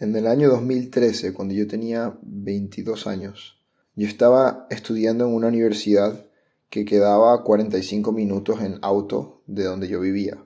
En 0.00 0.14
el 0.14 0.28
año 0.28 0.48
2013, 0.48 1.34
cuando 1.34 1.54
yo 1.54 1.66
tenía 1.66 2.16
22 2.22 3.08
años, 3.08 3.60
yo 3.96 4.06
estaba 4.06 4.68
estudiando 4.70 5.26
en 5.26 5.34
una 5.34 5.48
universidad 5.48 6.24
que 6.70 6.84
quedaba 6.84 7.34
a 7.34 7.42
45 7.42 8.12
minutos 8.12 8.60
en 8.60 8.78
auto 8.82 9.42
de 9.48 9.64
donde 9.64 9.88
yo 9.88 9.98
vivía. 9.98 10.38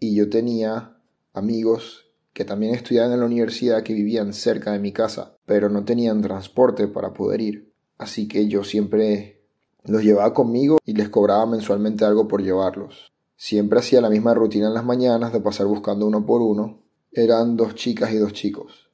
Y 0.00 0.16
yo 0.16 0.28
tenía 0.28 0.96
amigos 1.34 2.06
que 2.32 2.44
también 2.44 2.74
estudiaban 2.74 3.12
en 3.12 3.20
la 3.20 3.26
universidad 3.26 3.84
que 3.84 3.94
vivían 3.94 4.32
cerca 4.32 4.72
de 4.72 4.80
mi 4.80 4.90
casa, 4.90 5.36
pero 5.46 5.68
no 5.68 5.84
tenían 5.84 6.20
transporte 6.20 6.88
para 6.88 7.12
poder 7.12 7.40
ir. 7.40 7.72
Así 7.98 8.26
que 8.26 8.48
yo 8.48 8.64
siempre 8.64 9.44
los 9.84 10.02
llevaba 10.02 10.34
conmigo 10.34 10.78
y 10.84 10.94
les 10.94 11.10
cobraba 11.10 11.46
mensualmente 11.46 12.04
algo 12.04 12.26
por 12.26 12.42
llevarlos. 12.42 13.12
Siempre 13.36 13.78
hacía 13.78 14.00
la 14.00 14.10
misma 14.10 14.34
rutina 14.34 14.66
en 14.66 14.74
las 14.74 14.84
mañanas 14.84 15.32
de 15.32 15.38
pasar 15.38 15.68
buscando 15.68 16.08
uno 16.08 16.26
por 16.26 16.42
uno. 16.42 16.82
Eran 17.12 17.56
dos 17.56 17.76
chicas 17.76 18.12
y 18.12 18.16
dos 18.16 18.32
chicos. 18.32 18.85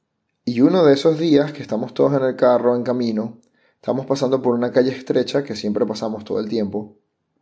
Y 0.45 0.59
uno 0.59 0.83
de 0.83 0.93
esos 0.93 1.17
días 1.19 1.53
que 1.53 1.61
estamos 1.61 1.93
todos 1.93 2.13
en 2.15 2.23
el 2.23 2.35
carro 2.35 2.75
en 2.75 2.83
camino, 2.83 3.37
estamos 3.75 4.05
pasando 4.05 4.41
por 4.41 4.53
una 4.53 4.73
calle 4.73 4.91
estrecha 4.91 5.41
que 5.41 5.55
siempre 5.55 5.85
pasamos 5.85 6.25
todo 6.25 6.41
el 6.41 6.49
tiempo, 6.49 6.97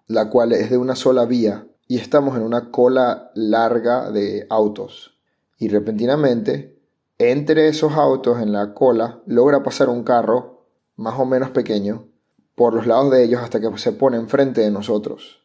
la 0.05 0.29
cual 0.29 0.51
es 0.51 0.69
de 0.69 0.77
una 0.77 0.95
sola 0.95 1.25
vía, 1.25 1.65
y 1.87 1.97
estamos 1.97 2.37
en 2.37 2.43
una 2.43 2.69
cola 2.69 3.31
larga 3.33 4.11
de 4.11 4.45
autos. 4.51 5.17
Y 5.57 5.69
repentinamente, 5.69 6.77
entre 7.17 7.69
esos 7.69 7.93
autos 7.93 8.39
en 8.39 8.51
la 8.51 8.75
cola, 8.75 9.23
logra 9.25 9.63
pasar 9.63 9.89
un 9.89 10.03
carro, 10.03 10.67
más 10.95 11.19
o 11.19 11.25
menos 11.25 11.49
pequeño, 11.49 12.05
por 12.53 12.75
los 12.75 12.85
lados 12.85 13.09
de 13.09 13.23
ellos 13.23 13.41
hasta 13.41 13.59
que 13.59 13.75
se 13.79 13.93
pone 13.93 14.17
enfrente 14.17 14.61
de 14.61 14.69
nosotros. 14.69 15.41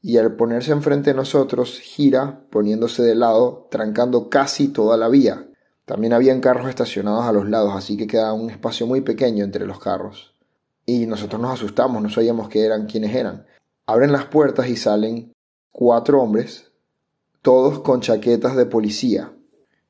Y 0.00 0.16
al 0.18 0.36
ponerse 0.36 0.70
enfrente 0.70 1.10
de 1.10 1.16
nosotros, 1.16 1.80
gira, 1.80 2.44
poniéndose 2.50 3.02
de 3.02 3.16
lado, 3.16 3.66
trancando 3.68 4.30
casi 4.30 4.68
toda 4.68 4.96
la 4.96 5.08
vía 5.08 5.49
también 5.90 6.12
habían 6.12 6.38
carros 6.38 6.68
estacionados 6.68 7.24
a 7.24 7.32
los 7.32 7.50
lados, 7.50 7.72
así 7.74 7.96
que 7.96 8.06
quedaba 8.06 8.32
un 8.32 8.48
espacio 8.48 8.86
muy 8.86 9.00
pequeño 9.00 9.42
entre 9.42 9.66
los 9.66 9.80
carros. 9.80 10.36
Y 10.86 11.06
nosotros 11.06 11.42
nos 11.42 11.54
asustamos, 11.54 12.00
no 12.00 12.08
sabíamos 12.08 12.48
qué 12.48 12.64
eran, 12.64 12.86
quiénes 12.86 13.12
eran. 13.12 13.44
Abren 13.86 14.12
las 14.12 14.26
puertas 14.26 14.68
y 14.68 14.76
salen 14.76 15.32
cuatro 15.72 16.22
hombres, 16.22 16.70
todos 17.42 17.80
con 17.80 18.02
chaquetas 18.02 18.54
de 18.54 18.66
policía. 18.66 19.32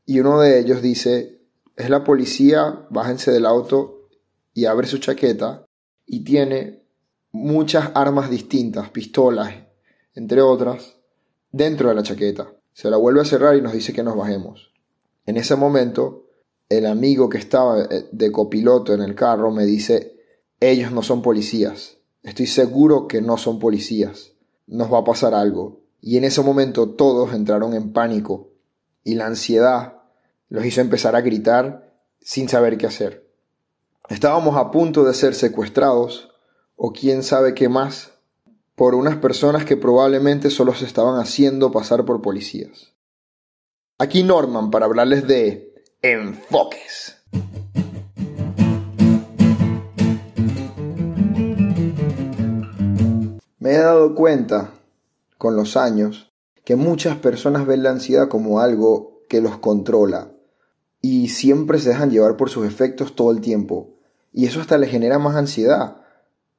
Y 0.07 0.21
uno 0.21 0.41
de 0.41 0.59
ellos 0.59 0.81
dice, 0.81 1.43
es 1.77 1.91
la 1.91 2.03
policía, 2.03 2.87
bájense 2.89 3.31
del 3.31 3.45
auto 3.45 4.09
y 4.55 4.65
abre 4.65 4.87
su 4.87 4.97
chaqueta 4.97 5.67
y 6.07 6.25
tiene 6.25 6.83
muchas 7.31 7.91
armas 7.95 8.31
distintas, 8.31 8.89
pistolas, 8.89 9.53
entre 10.15 10.41
otras, 10.41 10.97
dentro 11.53 11.91
de 11.91 11.95
la 11.95 12.03
chaqueta. 12.03 12.55
Se 12.73 12.89
la 12.89 12.97
vuelve 12.97 13.21
a 13.21 13.27
cerrar 13.27 13.55
y 13.55 13.61
nos 13.61 13.75
dice 13.75 13.93
que 13.93 14.03
nos 14.03 14.17
bajemos. 14.17 14.70
En 15.27 15.37
ese 15.37 15.57
momento, 15.57 16.27
el 16.69 16.87
amigo 16.87 17.29
que 17.29 17.39
estaba 17.39 17.83
eh, 17.83 18.09
de 18.11 18.33
copiloto 18.33 18.95
en 18.95 19.03
el 19.03 19.15
carro 19.15 19.51
me 19.51 19.65
dice, 19.65 20.17
ellos 20.61 20.93
no 20.93 21.03
son 21.03 21.23
policías, 21.23 21.99
estoy 22.23 22.47
seguro 22.47 23.09
que 23.09 23.21
no 23.21 23.37
son 23.37 23.59
policías, 23.59 24.33
nos 24.67 24.93
va 24.93 24.99
a 24.99 25.05
pasar 25.05 25.35
algo. 25.35 25.81
Y 26.01 26.17
en 26.17 26.25
ese 26.25 26.43
momento 26.43 26.91
todos 26.91 27.35
entraron 27.35 27.75
en 27.75 27.93
pánico 27.93 28.49
y 29.05 29.15
la 29.15 29.27
ansiedad 29.27 29.99
los 30.49 30.65
hizo 30.65 30.81
empezar 30.81 31.15
a 31.15 31.21
gritar 31.21 31.95
sin 32.21 32.49
saber 32.49 32.79
qué 32.79 32.87
hacer. 32.87 33.31
Estábamos 34.09 34.57
a 34.57 34.71
punto 34.71 35.05
de 35.05 35.15
ser 35.15 35.35
secuestrados 35.35 36.31
o 36.77 36.93
quién 36.93 37.23
sabe 37.23 37.55
qué 37.55 37.69
más 37.69 38.13
por 38.75 38.95
unas 38.95 39.17
personas 39.17 39.65
que 39.65 39.77
probablemente 39.77 40.51
solo 40.51 40.75
se 40.75 40.87
estaban 40.87 41.21
haciendo 41.21 41.71
pasar 41.71 42.05
por 42.05 42.23
policías. 42.23 42.90
Aquí 44.03 44.23
Norman 44.23 44.71
para 44.71 44.87
hablarles 44.87 45.27
de 45.29 45.75
enfoques. 46.01 47.19
Me 53.59 53.73
he 53.73 53.77
dado 53.77 54.15
cuenta 54.15 54.73
con 55.37 55.55
los 55.55 55.77
años 55.77 56.33
que 56.65 56.77
muchas 56.77 57.19
personas 57.19 57.67
ven 57.67 57.83
la 57.83 57.91
ansiedad 57.91 58.29
como 58.29 58.61
algo 58.61 59.21
que 59.29 59.43
los 59.43 59.59
controla 59.59 60.33
y 61.03 61.29
siempre 61.29 61.79
se 61.79 61.91
dejan 61.91 62.11
llevar 62.11 62.39
por 62.39 62.49
sus 62.49 62.67
efectos 62.67 63.15
todo 63.15 63.31
el 63.33 63.43
tiempo. 63.43 63.99
Y 64.33 64.47
eso 64.47 64.63
hasta 64.63 64.79
les 64.79 64.91
genera 64.91 65.19
más 65.19 65.37
ansiedad. 65.37 65.99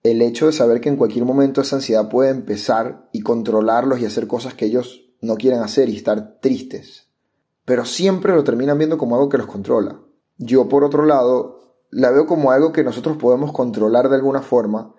El 0.03 0.21
hecho 0.21 0.45
de 0.45 0.53
saber 0.53 0.79
que 0.79 0.89
en 0.89 0.97
cualquier 0.97 1.25
momento 1.25 1.61
esa 1.61 1.77
ansiedad 1.77 2.07
puede 2.07 2.29
empezar 2.29 3.09
y 3.11 3.21
controlarlos 3.21 3.99
y 3.99 4.05
hacer 4.05 4.27
cosas 4.27 4.53
que 4.53 4.65
ellos 4.65 5.09
no 5.21 5.37
quieren 5.37 5.61
hacer 5.61 5.89
y 5.89 5.97
estar 5.97 6.39
tristes 6.39 7.07
pero 7.71 7.85
siempre 7.85 8.35
lo 8.35 8.43
terminan 8.43 8.77
viendo 8.77 8.97
como 8.97 9.15
algo 9.15 9.29
que 9.29 9.37
los 9.37 9.47
controla. 9.47 9.97
Yo, 10.37 10.67
por 10.67 10.83
otro 10.83 11.05
lado, 11.05 11.77
la 11.89 12.11
veo 12.11 12.27
como 12.27 12.51
algo 12.51 12.73
que 12.73 12.83
nosotros 12.83 13.15
podemos 13.15 13.53
controlar 13.53 14.09
de 14.09 14.17
alguna 14.17 14.41
forma 14.41 14.93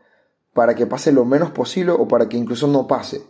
para 0.54 0.74
que 0.74 0.86
pase 0.86 1.12
lo 1.12 1.26
menos 1.26 1.50
posible 1.50 1.92
o 1.92 2.08
para 2.08 2.30
que 2.30 2.38
incluso 2.38 2.66
no 2.68 2.86
pase. 2.86 3.26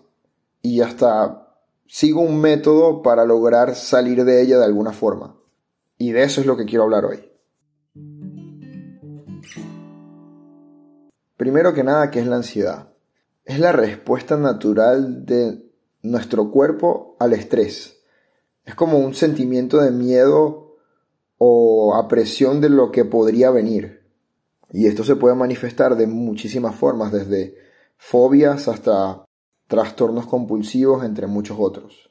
Y 0.60 0.80
hasta 0.80 1.56
sigo 1.88 2.20
un 2.20 2.40
método 2.40 3.02
para 3.02 3.24
lograr 3.24 3.74
salir 3.74 4.24
de 4.24 4.42
ella 4.42 4.58
de 4.58 4.64
alguna 4.64 4.92
forma. 4.92 5.36
Y 5.98 6.12
de 6.12 6.22
eso 6.22 6.40
es 6.40 6.46
lo 6.46 6.56
que 6.56 6.64
quiero 6.64 6.84
hablar 6.84 7.04
hoy. 7.04 7.28
Primero 11.36 11.74
que 11.74 11.82
nada, 11.82 12.12
¿qué 12.12 12.20
es 12.20 12.28
la 12.28 12.36
ansiedad? 12.36 12.92
Es 13.44 13.58
la 13.58 13.72
respuesta 13.72 14.36
natural 14.36 15.26
de 15.26 15.68
nuestro 16.00 16.52
cuerpo 16.52 17.16
al 17.18 17.32
estrés. 17.32 18.01
Es 18.64 18.74
como 18.74 18.98
un 18.98 19.14
sentimiento 19.14 19.78
de 19.80 19.90
miedo 19.90 20.76
o 21.38 21.94
apresión 21.94 22.60
de 22.60 22.68
lo 22.68 22.92
que 22.92 23.04
podría 23.04 23.50
venir. 23.50 24.02
Y 24.70 24.86
esto 24.86 25.04
se 25.04 25.16
puede 25.16 25.34
manifestar 25.34 25.96
de 25.96 26.06
muchísimas 26.06 26.74
formas, 26.74 27.12
desde 27.12 27.56
fobias 27.96 28.68
hasta 28.68 29.24
trastornos 29.66 30.26
compulsivos, 30.26 31.04
entre 31.04 31.26
muchos 31.26 31.56
otros. 31.60 32.10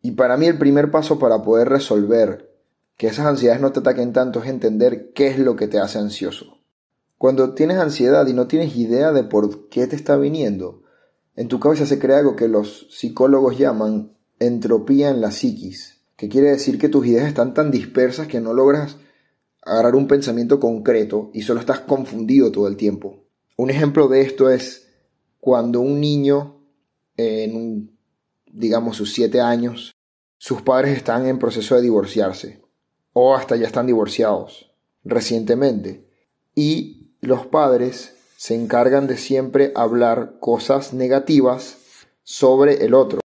Y 0.00 0.12
para 0.12 0.36
mí 0.36 0.46
el 0.46 0.58
primer 0.58 0.90
paso 0.90 1.18
para 1.18 1.42
poder 1.42 1.68
resolver 1.68 2.52
que 2.96 3.06
esas 3.06 3.26
ansiedades 3.26 3.62
no 3.62 3.72
te 3.72 3.80
ataquen 3.80 4.12
tanto 4.12 4.42
es 4.42 4.48
entender 4.48 5.12
qué 5.12 5.28
es 5.28 5.38
lo 5.38 5.56
que 5.56 5.68
te 5.68 5.78
hace 5.78 5.98
ansioso. 5.98 6.58
Cuando 7.18 7.54
tienes 7.54 7.78
ansiedad 7.78 8.26
y 8.26 8.32
no 8.32 8.48
tienes 8.48 8.76
idea 8.76 9.12
de 9.12 9.22
por 9.22 9.68
qué 9.68 9.86
te 9.86 9.94
está 9.94 10.16
viniendo, 10.16 10.82
en 11.36 11.48
tu 11.48 11.60
cabeza 11.60 11.86
se 11.86 11.98
crea 11.98 12.18
algo 12.18 12.36
que 12.36 12.48
los 12.48 12.88
psicólogos 12.90 13.56
llaman 13.56 14.16
entropía 14.38 15.10
en 15.10 15.20
la 15.20 15.30
psiquis, 15.30 15.91
que 16.16 16.28
quiere 16.28 16.50
decir 16.50 16.78
que 16.78 16.88
tus 16.88 17.06
ideas 17.06 17.26
están 17.26 17.54
tan 17.54 17.70
dispersas 17.70 18.28
que 18.28 18.40
no 18.40 18.54
logras 18.54 18.96
agarrar 19.62 19.94
un 19.94 20.08
pensamiento 20.08 20.58
concreto 20.60 21.30
y 21.32 21.42
solo 21.42 21.60
estás 21.60 21.80
confundido 21.80 22.50
todo 22.50 22.68
el 22.68 22.76
tiempo. 22.76 23.24
Un 23.56 23.70
ejemplo 23.70 24.08
de 24.08 24.22
esto 24.22 24.50
es 24.50 24.88
cuando 25.38 25.80
un 25.80 26.00
niño 26.00 26.60
en, 27.16 27.96
digamos, 28.46 28.96
sus 28.96 29.12
siete 29.12 29.40
años, 29.40 29.94
sus 30.38 30.62
padres 30.62 30.96
están 30.96 31.26
en 31.26 31.38
proceso 31.38 31.76
de 31.76 31.82
divorciarse 31.82 32.62
o 33.12 33.34
hasta 33.34 33.56
ya 33.56 33.66
están 33.66 33.86
divorciados 33.86 34.72
recientemente 35.04 36.08
y 36.54 37.14
los 37.20 37.46
padres 37.46 38.16
se 38.36 38.54
encargan 38.54 39.06
de 39.06 39.16
siempre 39.16 39.72
hablar 39.76 40.38
cosas 40.40 40.92
negativas 40.92 41.78
sobre 42.24 42.84
el 42.84 42.94
otro. 42.94 43.20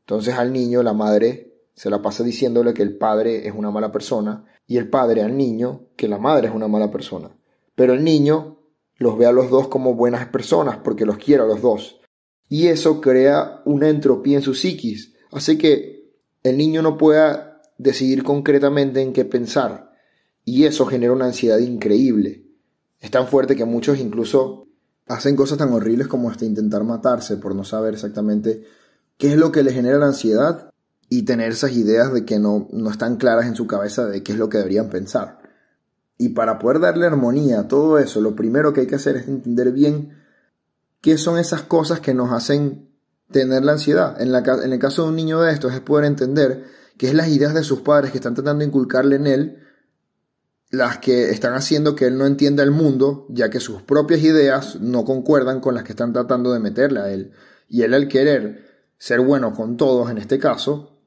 Entonces 0.00 0.34
al 0.34 0.52
niño 0.52 0.82
la 0.82 0.92
madre 0.92 1.47
se 1.78 1.90
la 1.90 2.02
pasa 2.02 2.24
diciéndole 2.24 2.74
que 2.74 2.82
el 2.82 2.98
padre 2.98 3.46
es 3.46 3.54
una 3.54 3.70
mala 3.70 3.92
persona 3.92 4.44
y 4.66 4.78
el 4.78 4.90
padre 4.90 5.22
al 5.22 5.36
niño 5.36 5.86
que 5.94 6.08
la 6.08 6.18
madre 6.18 6.48
es 6.48 6.54
una 6.54 6.66
mala 6.66 6.90
persona. 6.90 7.30
Pero 7.76 7.92
el 7.92 8.02
niño 8.02 8.58
los 8.96 9.16
ve 9.16 9.26
a 9.26 9.32
los 9.32 9.48
dos 9.48 9.68
como 9.68 9.94
buenas 9.94 10.26
personas 10.26 10.78
porque 10.78 11.06
los 11.06 11.18
quiere 11.18 11.44
a 11.44 11.46
los 11.46 11.62
dos. 11.62 12.00
Y 12.48 12.66
eso 12.66 13.00
crea 13.00 13.62
una 13.64 13.88
entropía 13.88 14.38
en 14.38 14.42
su 14.42 14.54
psiquis. 14.54 15.14
Hace 15.30 15.56
que 15.56 16.10
el 16.42 16.56
niño 16.56 16.82
no 16.82 16.98
pueda 16.98 17.62
decidir 17.78 18.24
concretamente 18.24 19.00
en 19.00 19.12
qué 19.12 19.24
pensar. 19.24 19.92
Y 20.44 20.64
eso 20.64 20.84
genera 20.84 21.12
una 21.12 21.26
ansiedad 21.26 21.58
increíble. 21.58 22.44
Es 22.98 23.12
tan 23.12 23.28
fuerte 23.28 23.54
que 23.54 23.64
muchos 23.64 24.00
incluso 24.00 24.66
hacen 25.06 25.36
cosas 25.36 25.58
tan 25.58 25.72
horribles 25.72 26.08
como 26.08 26.28
hasta 26.28 26.44
intentar 26.44 26.82
matarse 26.82 27.36
por 27.36 27.54
no 27.54 27.62
saber 27.62 27.94
exactamente 27.94 28.64
qué 29.16 29.28
es 29.28 29.36
lo 29.36 29.52
que 29.52 29.62
le 29.62 29.72
genera 29.72 29.98
la 29.98 30.06
ansiedad 30.06 30.72
y 31.08 31.22
tener 31.22 31.52
esas 31.52 31.72
ideas 31.72 32.12
de 32.12 32.24
que 32.24 32.38
no, 32.38 32.68
no 32.72 32.90
están 32.90 33.16
claras 33.16 33.46
en 33.46 33.56
su 33.56 33.66
cabeza 33.66 34.06
de 34.06 34.22
qué 34.22 34.32
es 34.32 34.38
lo 34.38 34.48
que 34.48 34.58
deberían 34.58 34.90
pensar. 34.90 35.38
Y 36.18 36.30
para 36.30 36.58
poder 36.58 36.80
darle 36.80 37.06
armonía 37.06 37.60
a 37.60 37.68
todo 37.68 37.98
eso, 37.98 38.20
lo 38.20 38.34
primero 38.34 38.72
que 38.72 38.82
hay 38.82 38.86
que 38.86 38.96
hacer 38.96 39.16
es 39.16 39.28
entender 39.28 39.72
bien 39.72 40.18
qué 41.00 41.16
son 41.16 41.38
esas 41.38 41.62
cosas 41.62 42.00
que 42.00 42.12
nos 42.12 42.32
hacen 42.32 42.90
tener 43.30 43.64
la 43.64 43.72
ansiedad. 43.72 44.20
En, 44.20 44.32
la, 44.32 44.40
en 44.40 44.72
el 44.72 44.78
caso 44.78 45.02
de 45.04 45.08
un 45.10 45.16
niño 45.16 45.40
de 45.40 45.52
estos 45.52 45.72
es 45.72 45.80
poder 45.80 46.04
entender 46.04 46.64
que 46.98 47.08
es 47.08 47.14
las 47.14 47.28
ideas 47.28 47.54
de 47.54 47.62
sus 47.62 47.80
padres 47.80 48.10
que 48.10 48.18
están 48.18 48.34
tratando 48.34 48.60
de 48.60 48.66
inculcarle 48.66 49.16
en 49.16 49.26
él 49.26 49.58
las 50.70 50.98
que 50.98 51.30
están 51.30 51.54
haciendo 51.54 51.94
que 51.94 52.06
él 52.06 52.18
no 52.18 52.26
entienda 52.26 52.62
el 52.62 52.70
mundo, 52.70 53.26
ya 53.30 53.48
que 53.48 53.60
sus 53.60 53.82
propias 53.82 54.20
ideas 54.22 54.76
no 54.80 55.04
concuerdan 55.04 55.60
con 55.60 55.74
las 55.74 55.84
que 55.84 55.92
están 55.92 56.12
tratando 56.12 56.52
de 56.52 56.60
meterle 56.60 57.00
a 57.00 57.10
él. 57.10 57.32
Y 57.68 57.82
él 57.82 57.94
al 57.94 58.08
querer 58.08 58.66
ser 58.98 59.20
bueno 59.20 59.54
con 59.54 59.76
todos 59.76 60.10
en 60.10 60.18
este 60.18 60.38
caso, 60.38 60.97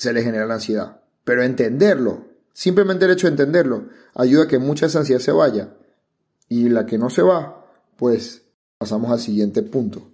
se 0.00 0.12
le 0.12 0.22
genera 0.22 0.46
la 0.46 0.54
ansiedad. 0.54 1.00
Pero 1.24 1.42
entenderlo 1.42 2.30
Simplemente 2.52 3.04
el 3.04 3.12
hecho 3.12 3.26
de 3.26 3.32
entenderlo 3.32 3.88
ayuda 4.14 4.44
a 4.44 4.46
que 4.48 4.58
mucha 4.58 4.86
esa 4.86 4.98
ansiedad 4.98 5.20
se 5.20 5.32
vaya. 5.32 5.76
Y 6.48 6.68
la 6.68 6.84
que 6.84 6.98
no 6.98 7.10
se 7.10 7.22
va, 7.22 7.64
pues 7.96 8.42
pasamos 8.76 9.10
al 9.10 9.20
siguiente 9.20 9.62
punto. 9.62 10.10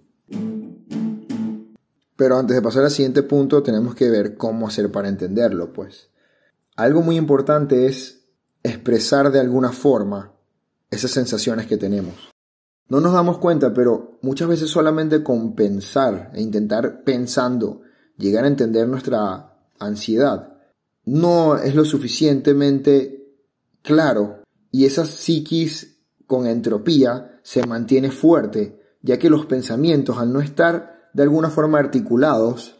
Pero 2.15 2.37
antes 2.37 2.55
de 2.55 2.61
pasar 2.61 2.83
al 2.83 2.91
siguiente 2.91 3.23
punto, 3.23 3.63
tenemos 3.63 3.95
que 3.95 4.09
ver 4.09 4.37
cómo 4.37 4.67
hacer 4.67 4.91
para 4.91 5.09
entenderlo, 5.09 5.73
pues. 5.73 6.09
Algo 6.75 7.01
muy 7.01 7.17
importante 7.17 7.87
es 7.87 8.21
expresar 8.63 9.31
de 9.31 9.39
alguna 9.39 9.71
forma 9.71 10.33
esas 10.89 11.11
sensaciones 11.11 11.67
que 11.67 11.77
tenemos. 11.77 12.29
No 12.87 13.01
nos 13.01 13.13
damos 13.13 13.39
cuenta, 13.39 13.73
pero 13.73 14.19
muchas 14.21 14.47
veces 14.47 14.69
solamente 14.69 15.21
con 15.21 15.53
pensar 15.53 16.31
e 16.33 16.41
intentar 16.41 17.03
pensando 17.03 17.81
llegar 18.17 18.45
a 18.45 18.47
entender 18.47 18.87
nuestra 18.87 19.56
ansiedad 19.79 20.57
no 21.07 21.55
es 21.55 21.73
lo 21.73 21.85
suficientemente 21.85 23.33
claro 23.81 24.43
y 24.71 24.85
esa 24.85 25.05
psiquis 25.05 26.01
con 26.27 26.45
entropía 26.45 27.39
se 27.43 27.65
mantiene 27.65 28.11
fuerte, 28.11 28.77
ya 29.01 29.17
que 29.17 29.29
los 29.29 29.45
pensamientos 29.45 30.17
al 30.17 30.33
no 30.33 30.41
estar 30.41 31.09
de 31.13 31.23
alguna 31.23 31.49
forma 31.49 31.79
articulados, 31.79 32.75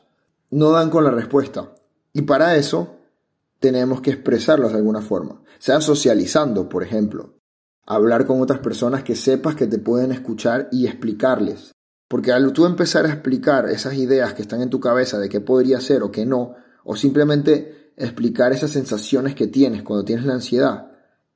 no 0.51 0.71
dan 0.71 0.89
con 0.89 1.05
la 1.05 1.11
respuesta. 1.11 1.73
Y 2.11 2.23
para 2.23 2.57
eso 2.57 2.97
tenemos 3.59 4.01
que 4.01 4.11
expresarlos 4.11 4.73
de 4.73 4.79
alguna 4.79 5.01
forma, 5.01 5.41
sea 5.57 5.79
socializando, 5.79 6.67
por 6.67 6.83
ejemplo, 6.83 7.37
hablar 7.85 8.25
con 8.27 8.41
otras 8.41 8.59
personas 8.59 9.03
que 9.03 9.15
sepas 9.15 9.55
que 9.55 9.67
te 9.67 9.79
pueden 9.79 10.11
escuchar 10.11 10.67
y 10.73 10.85
explicarles. 10.85 11.71
Porque 12.09 12.33
al 12.33 12.51
tú 12.51 12.65
empezar 12.65 13.05
a 13.05 13.13
explicar 13.13 13.69
esas 13.69 13.93
ideas 13.93 14.33
que 14.33 14.41
están 14.41 14.61
en 14.61 14.69
tu 14.69 14.81
cabeza 14.81 15.17
de 15.17 15.29
qué 15.29 15.39
podría 15.39 15.79
ser 15.79 16.03
o 16.03 16.11
qué 16.11 16.25
no, 16.25 16.55
o 16.89 16.95
simplemente 16.95 17.91
explicar 17.97 18.53
esas 18.53 18.71
sensaciones 18.71 19.35
que 19.35 19.47
tienes 19.47 19.83
cuando 19.83 20.05
tienes 20.05 20.25
la 20.25 20.35
ansiedad, 20.35 20.91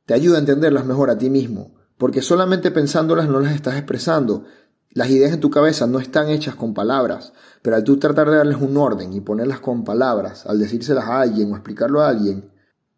te 0.05 0.13
ayuda 0.13 0.37
a 0.37 0.39
entenderlas 0.39 0.85
mejor 0.85 1.09
a 1.09 1.17
ti 1.17 1.29
mismo, 1.29 1.75
porque 1.97 2.21
solamente 2.21 2.71
pensándolas 2.71 3.27
no 3.27 3.41
las 3.41 3.53
estás 3.53 3.75
expresando, 3.75 4.45
las 4.91 5.09
ideas 5.09 5.33
en 5.33 5.41
tu 5.41 5.49
cabeza 5.49 5.87
no 5.87 5.99
están 5.99 6.29
hechas 6.29 6.55
con 6.55 6.73
palabras, 6.73 7.33
pero 7.61 7.75
al 7.75 7.83
tú 7.83 7.97
tratar 7.97 8.29
de 8.29 8.37
darles 8.37 8.61
un 8.61 8.77
orden 8.77 9.11
y 9.11 9.19
ponerlas 9.19 9.59
con 9.59 9.83
palabras, 9.83 10.45
al 10.45 10.57
decírselas 10.57 11.03
a 11.03 11.19
alguien 11.19 11.51
o 11.51 11.55
explicarlo 11.55 12.01
a 12.01 12.07
alguien, 12.07 12.49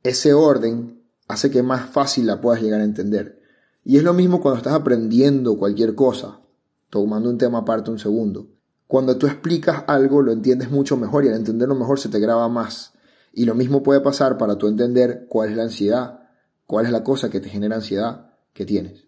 ese 0.03 0.33
orden 0.33 1.01
hace 1.27 1.49
que 1.49 1.63
más 1.63 1.89
fácil 1.89 2.27
la 2.27 2.39
puedas 2.39 2.61
llegar 2.61 2.81
a 2.81 2.85
entender. 2.85 3.41
Y 3.83 3.97
es 3.97 4.03
lo 4.03 4.13
mismo 4.13 4.41
cuando 4.41 4.57
estás 4.57 4.73
aprendiendo 4.73 5.57
cualquier 5.57 5.95
cosa, 5.95 6.39
tomando 6.91 7.31
un 7.31 7.39
tema 7.39 7.59
aparte 7.59 7.89
un 7.89 7.97
segundo. 7.97 8.52
Cuando 8.93 9.17
tú 9.17 9.25
explicas 9.25 9.85
algo 9.87 10.21
lo 10.21 10.31
entiendes 10.31 10.69
mucho 10.69 10.97
mejor 10.97 11.25
y 11.25 11.27
al 11.27 11.33
entenderlo 11.33 11.73
mejor 11.73 11.99
se 11.99 12.09
te 12.09 12.19
graba 12.19 12.47
más. 12.47 12.93
Y 13.33 13.45
lo 13.45 13.55
mismo 13.55 13.81
puede 13.81 14.01
pasar 14.01 14.37
para 14.37 14.55
tú 14.59 14.67
entender 14.67 15.25
cuál 15.29 15.49
es 15.49 15.57
la 15.57 15.63
ansiedad, 15.63 16.19
cuál 16.67 16.85
es 16.85 16.91
la 16.91 17.03
cosa 17.03 17.31
que 17.31 17.39
te 17.39 17.49
genera 17.49 17.77
ansiedad 17.77 18.35
que 18.53 18.67
tienes. 18.67 19.07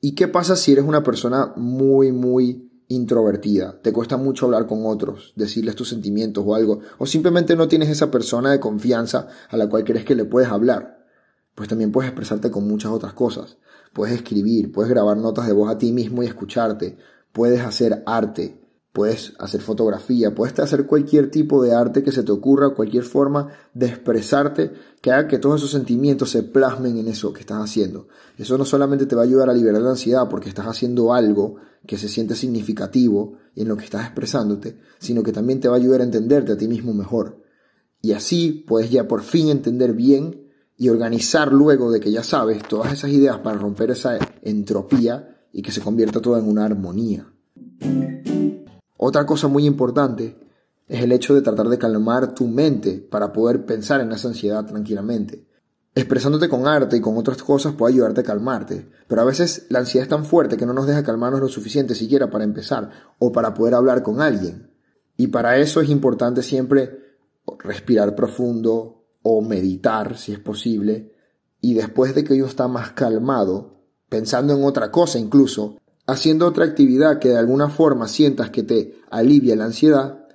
¿Y 0.00 0.14
qué 0.14 0.28
pasa 0.28 0.54
si 0.54 0.70
eres 0.70 0.84
una 0.84 1.02
persona 1.02 1.52
muy, 1.56 2.12
muy 2.12 2.70
introvertida? 2.86 3.80
Te 3.82 3.92
cuesta 3.92 4.16
mucho 4.16 4.46
hablar 4.46 4.68
con 4.68 4.86
otros, 4.86 5.32
decirles 5.34 5.74
tus 5.74 5.88
sentimientos 5.88 6.44
o 6.46 6.54
algo, 6.54 6.78
o 6.96 7.06
simplemente 7.06 7.56
no 7.56 7.66
tienes 7.66 7.88
esa 7.88 8.08
persona 8.08 8.52
de 8.52 8.60
confianza 8.60 9.26
a 9.48 9.56
la 9.56 9.68
cual 9.68 9.82
crees 9.82 10.04
que 10.04 10.14
le 10.14 10.26
puedes 10.26 10.48
hablar. 10.48 11.08
Pues 11.56 11.68
también 11.68 11.90
puedes 11.90 12.10
expresarte 12.10 12.52
con 12.52 12.68
muchas 12.68 12.92
otras 12.92 13.14
cosas. 13.14 13.56
Puedes 13.92 14.14
escribir, 14.14 14.70
puedes 14.70 14.92
grabar 14.92 15.16
notas 15.16 15.48
de 15.48 15.52
voz 15.52 15.68
a 15.68 15.76
ti 15.76 15.90
mismo 15.90 16.22
y 16.22 16.26
escucharte, 16.26 16.96
puedes 17.32 17.60
hacer 17.60 18.02
arte, 18.06 18.60
Puedes 18.92 19.34
hacer 19.38 19.60
fotografía, 19.60 20.34
puedes 20.34 20.58
hacer 20.58 20.86
cualquier 20.86 21.30
tipo 21.30 21.62
de 21.62 21.72
arte 21.72 22.02
que 22.02 22.10
se 22.10 22.24
te 22.24 22.32
ocurra, 22.32 22.74
cualquier 22.74 23.04
forma 23.04 23.46
de 23.72 23.86
expresarte 23.86 24.72
que 25.00 25.12
haga 25.12 25.28
que 25.28 25.38
todos 25.38 25.60
esos 25.60 25.70
sentimientos 25.70 26.30
se 26.30 26.42
plasmen 26.42 26.98
en 26.98 27.06
eso 27.06 27.32
que 27.32 27.40
estás 27.40 27.62
haciendo. 27.62 28.08
Eso 28.36 28.58
no 28.58 28.64
solamente 28.64 29.06
te 29.06 29.14
va 29.14 29.22
a 29.22 29.26
ayudar 29.26 29.48
a 29.48 29.54
liberar 29.54 29.80
la 29.80 29.90
ansiedad 29.90 30.28
porque 30.28 30.48
estás 30.48 30.66
haciendo 30.66 31.14
algo 31.14 31.56
que 31.86 31.98
se 31.98 32.08
siente 32.08 32.34
significativo 32.34 33.34
en 33.54 33.68
lo 33.68 33.76
que 33.76 33.84
estás 33.84 34.06
expresándote, 34.06 34.80
sino 34.98 35.22
que 35.22 35.32
también 35.32 35.60
te 35.60 35.68
va 35.68 35.76
a 35.76 35.78
ayudar 35.78 36.00
a 36.00 36.04
entenderte 36.04 36.52
a 36.52 36.58
ti 36.58 36.66
mismo 36.66 36.92
mejor. 36.92 37.44
Y 38.02 38.12
así 38.12 38.64
puedes 38.66 38.90
ya 38.90 39.06
por 39.06 39.22
fin 39.22 39.50
entender 39.50 39.92
bien 39.92 40.48
y 40.76 40.88
organizar 40.88 41.52
luego 41.52 41.92
de 41.92 42.00
que 42.00 42.10
ya 42.10 42.24
sabes 42.24 42.64
todas 42.66 42.92
esas 42.92 43.12
ideas 43.12 43.38
para 43.38 43.56
romper 43.56 43.92
esa 43.92 44.18
entropía 44.42 45.39
y 45.52 45.62
que 45.62 45.72
se 45.72 45.80
convierta 45.80 46.20
todo 46.20 46.38
en 46.38 46.48
una 46.48 46.64
armonía. 46.64 47.26
Otra 48.96 49.24
cosa 49.26 49.48
muy 49.48 49.66
importante 49.66 50.36
es 50.86 51.02
el 51.02 51.12
hecho 51.12 51.34
de 51.34 51.42
tratar 51.42 51.68
de 51.68 51.78
calmar 51.78 52.34
tu 52.34 52.46
mente 52.46 52.98
para 52.98 53.32
poder 53.32 53.64
pensar 53.64 54.00
en 54.00 54.12
esa 54.12 54.28
ansiedad 54.28 54.64
tranquilamente. 54.66 55.46
Expresándote 55.94 56.48
con 56.48 56.66
arte 56.66 56.96
y 56.96 57.00
con 57.00 57.16
otras 57.16 57.42
cosas 57.42 57.74
puede 57.74 57.94
ayudarte 57.94 58.20
a 58.20 58.24
calmarte, 58.24 58.88
pero 59.08 59.22
a 59.22 59.24
veces 59.24 59.66
la 59.70 59.80
ansiedad 59.80 60.04
es 60.04 60.08
tan 60.08 60.24
fuerte 60.24 60.56
que 60.56 60.66
no 60.66 60.72
nos 60.72 60.86
deja 60.86 61.02
calmarnos 61.02 61.40
lo 61.40 61.48
suficiente 61.48 61.94
siquiera 61.94 62.30
para 62.30 62.44
empezar 62.44 62.90
o 63.18 63.32
para 63.32 63.54
poder 63.54 63.74
hablar 63.74 64.02
con 64.02 64.20
alguien. 64.20 64.70
Y 65.16 65.28
para 65.28 65.58
eso 65.58 65.80
es 65.80 65.90
importante 65.90 66.42
siempre 66.42 66.98
respirar 67.58 68.14
profundo 68.14 69.04
o 69.22 69.42
meditar 69.42 70.16
si 70.16 70.32
es 70.32 70.38
posible 70.38 71.12
y 71.60 71.74
después 71.74 72.14
de 72.14 72.24
que 72.24 72.34
uno 72.34 72.46
está 72.46 72.68
más 72.68 72.92
calmado, 72.92 73.79
pensando 74.10 74.54
en 74.54 74.62
otra 74.64 74.90
cosa 74.90 75.18
incluso, 75.18 75.78
haciendo 76.06 76.46
otra 76.46 76.66
actividad 76.66 77.18
que 77.18 77.30
de 77.30 77.38
alguna 77.38 77.70
forma 77.70 78.08
sientas 78.08 78.50
que 78.50 78.64
te 78.64 79.00
alivia 79.10 79.56
la 79.56 79.64
ansiedad, 79.64 80.26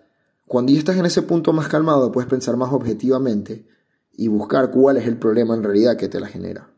cuando 0.47 0.71
ya 0.71 0.79
estás 0.79 0.97
en 0.97 1.05
ese 1.05 1.21
punto 1.21 1.53
más 1.53 1.67
calmado 1.67 2.11
puedes 2.11 2.29
pensar 2.29 2.55
más 2.57 2.71
objetivamente 2.71 3.67
y 4.13 4.27
buscar 4.29 4.71
cuál 4.71 4.97
es 4.97 5.05
el 5.05 5.17
problema 5.17 5.53
en 5.53 5.63
realidad 5.63 5.97
que 5.97 6.07
te 6.07 6.19
la 6.19 6.27
genera. 6.27 6.71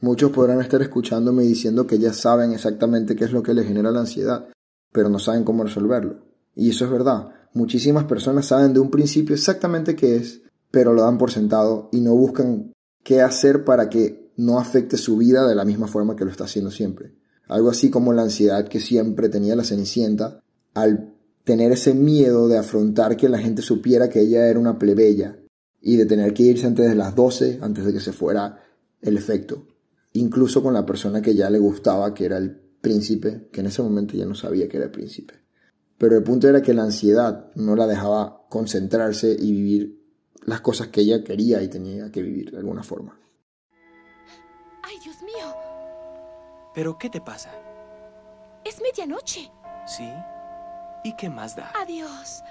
Muchos 0.00 0.30
podrán 0.30 0.60
estar 0.60 0.82
escuchándome 0.82 1.44
diciendo 1.44 1.86
que 1.86 1.98
ya 1.98 2.12
saben 2.12 2.52
exactamente 2.52 3.14
qué 3.14 3.24
es 3.24 3.32
lo 3.32 3.42
que 3.42 3.54
les 3.54 3.66
genera 3.66 3.90
la 3.90 4.00
ansiedad, 4.00 4.48
pero 4.92 5.08
no 5.08 5.18
saben 5.18 5.44
cómo 5.44 5.64
resolverlo. 5.64 6.26
Y 6.54 6.70
eso 6.70 6.84
es 6.84 6.90
verdad. 6.90 7.30
Muchísimas 7.52 8.04
personas 8.04 8.46
saben 8.46 8.72
de 8.72 8.80
un 8.80 8.90
principio 8.90 9.34
exactamente 9.34 9.94
qué 9.94 10.16
es, 10.16 10.42
pero 10.70 10.92
lo 10.92 11.02
dan 11.02 11.18
por 11.18 11.30
sentado 11.30 11.88
y 11.92 12.00
no 12.00 12.14
buscan 12.14 12.72
qué 13.04 13.22
hacer 13.22 13.64
para 13.64 13.88
que 13.88 14.27
no 14.38 14.60
afecte 14.60 14.96
su 14.96 15.16
vida 15.16 15.46
de 15.46 15.56
la 15.56 15.64
misma 15.64 15.88
forma 15.88 16.14
que 16.14 16.24
lo 16.24 16.30
está 16.30 16.44
haciendo 16.44 16.70
siempre. 16.70 17.12
Algo 17.48 17.70
así 17.70 17.90
como 17.90 18.12
la 18.12 18.22
ansiedad 18.22 18.68
que 18.68 18.78
siempre 18.78 19.28
tenía 19.28 19.56
la 19.56 19.64
Cenicienta 19.64 20.40
al 20.74 21.14
tener 21.42 21.72
ese 21.72 21.92
miedo 21.92 22.46
de 22.46 22.56
afrontar 22.56 23.16
que 23.16 23.28
la 23.28 23.38
gente 23.38 23.62
supiera 23.62 24.08
que 24.08 24.20
ella 24.20 24.46
era 24.46 24.60
una 24.60 24.78
plebeya 24.78 25.38
y 25.80 25.96
de 25.96 26.06
tener 26.06 26.34
que 26.34 26.44
irse 26.44 26.66
antes 26.66 26.88
de 26.88 26.94
las 26.94 27.16
12, 27.16 27.58
antes 27.62 27.84
de 27.84 27.92
que 27.92 28.00
se 28.00 28.12
fuera 28.12 28.62
el 29.00 29.16
efecto. 29.16 29.66
Incluso 30.12 30.62
con 30.62 30.72
la 30.72 30.86
persona 30.86 31.20
que 31.20 31.34
ya 31.34 31.50
le 31.50 31.58
gustaba, 31.58 32.14
que 32.14 32.26
era 32.26 32.38
el 32.38 32.50
príncipe, 32.80 33.48
que 33.50 33.60
en 33.60 33.66
ese 33.66 33.82
momento 33.82 34.14
ya 34.16 34.24
no 34.24 34.36
sabía 34.36 34.68
que 34.68 34.76
era 34.76 34.86
el 34.86 34.92
príncipe. 34.92 35.34
Pero 35.98 36.16
el 36.16 36.22
punto 36.22 36.48
era 36.48 36.62
que 36.62 36.74
la 36.74 36.84
ansiedad 36.84 37.50
no 37.56 37.74
la 37.74 37.88
dejaba 37.88 38.46
concentrarse 38.48 39.36
y 39.36 39.50
vivir 39.50 40.00
las 40.44 40.60
cosas 40.60 40.88
que 40.88 41.00
ella 41.00 41.24
quería 41.24 41.60
y 41.60 41.68
tenía 41.68 42.12
que 42.12 42.22
vivir 42.22 42.52
de 42.52 42.58
alguna 42.58 42.84
forma. 42.84 43.18
¡Ay, 44.88 44.98
Dios 45.00 45.22
mío! 45.22 45.54
¿Pero 46.72 46.96
qué 46.96 47.10
te 47.10 47.20
pasa? 47.20 47.50
Es 48.64 48.80
medianoche. 48.80 49.50
¿Sí? 49.86 50.10
¿Y 51.04 51.12
qué 51.12 51.28
más 51.28 51.54
da? 51.54 51.72
Adiós. 51.80 52.42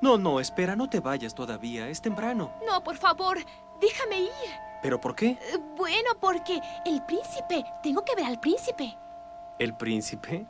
No, 0.00 0.16
no, 0.16 0.38
espera, 0.38 0.76
no 0.76 0.88
te 0.88 1.00
vayas 1.00 1.34
todavía. 1.34 1.88
Es 1.88 2.00
temprano. 2.00 2.52
No, 2.64 2.82
por 2.84 2.96
favor, 2.96 3.38
déjame 3.80 4.20
ir. 4.20 4.50
¿Pero 4.82 5.00
por 5.00 5.16
qué? 5.16 5.30
Eh, 5.30 5.58
bueno, 5.76 6.10
porque 6.20 6.60
el 6.84 7.04
príncipe. 7.04 7.64
Tengo 7.82 8.04
que 8.04 8.14
ver 8.14 8.26
al 8.26 8.38
príncipe. 8.38 8.96
¿El 9.58 9.74
príncipe? 9.74 10.46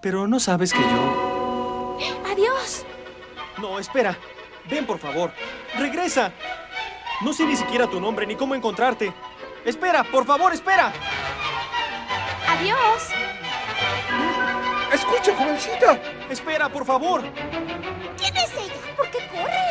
Pero 0.00 0.28
no 0.28 0.38
sabes 0.38 0.72
que 0.72 0.80
yo... 0.80 1.98
Adiós. 2.30 2.84
No, 3.58 3.78
espera. 3.80 4.16
Ven, 4.70 4.86
por 4.86 4.98
favor. 4.98 5.32
Regresa. 5.76 6.32
No 7.22 7.32
sé 7.32 7.46
ni 7.46 7.56
siquiera 7.56 7.88
tu 7.88 8.00
nombre 8.00 8.26
ni 8.26 8.36
cómo 8.36 8.54
encontrarte. 8.54 9.12
Espera, 9.66 10.04
por 10.04 10.24
favor, 10.24 10.52
espera. 10.52 10.92
Adiós. 12.48 13.02
Escucha, 14.94 15.34
jovencita. 15.36 16.00
Espera, 16.30 16.68
por 16.68 16.84
favor. 16.86 17.20
¿Quién 18.16 18.36
es 18.36 18.52
ella? 18.52 18.94
¿Por 18.96 19.10
qué 19.10 19.18
corre? 19.28 19.66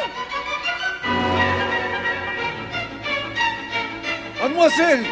Mademoiselle. 4.41 5.07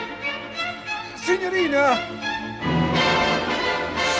Señorina. 1.25 1.99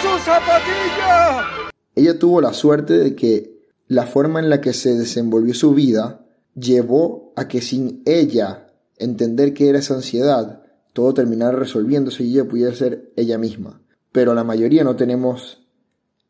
Su 0.01 0.17
zapatilla. 0.20 1.46
Ella 1.93 2.17
tuvo 2.17 2.39
la 2.39 2.53
suerte 2.53 2.93
de 2.93 3.15
que 3.17 3.51
la 3.88 4.05
forma 4.05 4.39
en 4.39 4.50
la 4.50 4.62
que 4.62 4.72
se 4.72 4.96
desenvolvió 4.96 5.53
su 5.53 5.74
vida 5.74 6.25
llevó 6.55 7.34
a 7.36 7.50
que 7.50 7.62
sin 7.62 8.01
ella 8.05 8.73
entender 8.98 9.54
que 9.54 9.70
era 9.70 9.80
esa 9.80 9.96
ansiedad, 9.96 10.64
todo 10.94 11.14
terminara 11.14 11.58
resolviéndose 11.58 12.24
y 12.24 12.34
ella 12.34 12.48
pudiera 12.48 12.74
ser 12.76 13.12
ella 13.16 13.38
misma. 13.38 13.82
Pero 14.12 14.34
la 14.34 14.44
mayoría 14.44 14.84
no 14.84 14.96
tenemos 14.96 15.64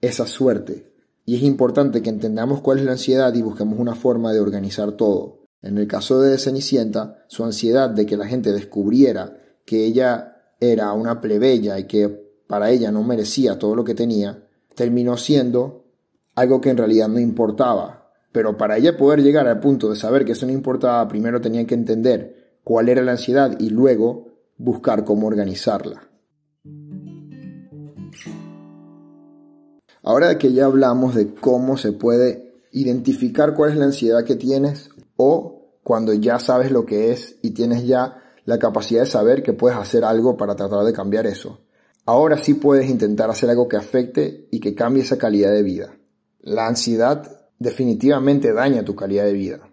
esa 0.01 0.25
suerte. 0.25 0.93
Y 1.25 1.36
es 1.36 1.43
importante 1.43 2.01
que 2.01 2.10
entendamos 2.10 2.62
cuál 2.62 2.79
es 2.79 2.86
la 2.86 2.93
ansiedad 2.93 3.34
y 3.34 3.41
busquemos 3.41 3.79
una 3.79 3.96
forma 3.96 4.34
de 4.34 4.39
organizar 4.39 4.93
todo. 4.93 5.43
En 5.62 5.77
el 5.77 5.88
caso 5.88 6.20
de 6.20 6.38
Cenicienta, 6.38 7.25
su 7.27 7.43
ansiedad 7.46 7.89
de 7.89 8.05
que 8.05 8.17
la 8.17 8.27
gente 8.27 8.51
descubriera 8.51 9.38
que 9.65 9.86
ella 9.86 10.38
era 10.60 10.91
una 10.93 11.22
plebeya 11.22 11.79
y 11.79 11.86
que 11.86 12.10
para 12.48 12.70
ella 12.70 12.91
no 12.91 13.03
merecía 13.03 13.58
todo 13.58 13.75
lo 13.75 13.84
que 13.84 13.96
tenía, 13.96 14.46
terminó 14.75 15.17
siendo 15.17 15.86
algo 16.36 16.60
que 16.60 16.70
en 16.70 16.77
realidad 16.77 17.08
no 17.08 17.20
importaba. 17.20 18.12
Pero 18.34 18.58
para 18.58 18.77
ella 18.77 18.98
poder 18.98 19.22
llegar 19.22 19.48
al 19.48 19.60
punto 19.60 19.89
de 19.89 19.96
saber 19.96 20.25
que 20.25 20.34
eso 20.34 20.46
no 20.46 20.51
importaba, 20.51 21.08
primero 21.08 21.39
tenía 21.39 21.65
que 21.65 21.75
entender 21.75 22.42
cuál 22.63 22.89
era 22.89 23.01
la 23.01 23.12
ansiedad 23.13 23.58
y 23.60 23.70
luego 23.70 24.27
buscar 24.58 25.03
cómo 25.03 25.27
organizarla. 25.27 26.10
Ahora 30.01 30.38
que 30.38 30.51
ya 30.51 30.65
hablamos 30.65 31.15
de 31.15 31.34
cómo 31.34 31.77
se 31.77 31.93
puede 31.93 32.53
identificar 32.72 33.53
cuál 33.53 33.72
es 33.72 33.77
la 33.77 33.86
ansiedad 33.86 34.25
que 34.25 34.36
tienes 34.36 34.89
o 35.15 35.77
cuando 35.84 36.13
ya 36.13 36.39
sabes 36.39 36.72
lo 36.72 36.86
que 36.86 37.12
es 37.12 37.38
y 37.41 37.51
tienes 37.51 37.86
ya 37.86 38.22
la 38.46 38.60
capacidad 38.60 39.01
de 39.01 39.08
saber 39.08 39.43
que 39.43 39.53
puedes 39.53 39.77
hacer 39.77 40.03
algo 40.03 40.36
para 40.36 40.55
tratar 40.55 40.84
de 40.84 40.93
cambiar 40.93 41.25
eso. 41.25 41.62
Ahora 42.05 42.38
sí 42.38 42.55
puedes 42.55 42.89
intentar 42.89 43.29
hacer 43.29 43.50
algo 43.50 43.70
que 43.70 43.77
afecte 43.77 44.48
y 44.51 44.60
que 44.60 44.75
cambie 44.75 45.03
esa 45.03 45.17
calidad 45.17 45.51
de 45.51 45.63
vida. 45.63 45.98
La 46.41 46.67
ansiedad 46.67 47.48
definitivamente 47.60 48.51
daña 48.51 48.84
tu 48.84 48.96
calidad 48.96 49.24
de 49.24 49.34
vida. 49.34 49.72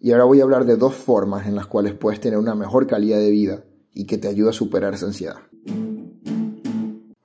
Y 0.00 0.12
ahora 0.12 0.24
voy 0.24 0.40
a 0.40 0.44
hablar 0.44 0.64
de 0.64 0.76
dos 0.76 0.94
formas 0.94 1.46
en 1.46 1.54
las 1.54 1.66
cuales 1.66 1.92
puedes 1.92 2.20
tener 2.20 2.38
una 2.38 2.54
mejor 2.54 2.86
calidad 2.86 3.18
de 3.18 3.30
vida 3.30 3.64
y 3.92 4.06
que 4.06 4.16
te 4.16 4.28
ayuda 4.28 4.50
a 4.50 4.54
superar 4.54 4.94
esa 4.94 5.06
ansiedad. 5.06 5.36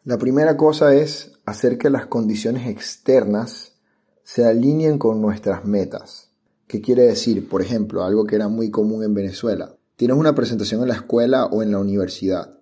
La 0.03 0.17
primera 0.17 0.58
cosa 0.58 0.94
es 0.94 1.32
hacer 1.46 1.77
que 1.77 1.89
las 1.89 2.08
condiciones 2.08 2.67
externas 2.67 3.72
se 4.24 4.46
alineen 4.46 4.98
con 4.98 5.22
nuestras 5.22 5.63
metas. 5.65 6.32
¿Qué 6.67 6.82
quiere 6.82 7.03
decir? 7.03 7.48
Por 7.48 7.62
ejemplo, 7.62 8.03
algo 8.03 8.25
que 8.25 8.36
era 8.36 8.50
muy 8.50 8.72
común 8.72 9.03
en 9.03 9.13
Venezuela. 9.13 9.77
Tienes 9.96 10.17
una 10.17 10.36
presentación 10.36 10.82
en 10.82 10.89
la 10.89 10.96
escuela 10.96 11.46
o 11.46 11.63
en 11.63 11.72
la 11.72 11.79
universidad 11.79 12.60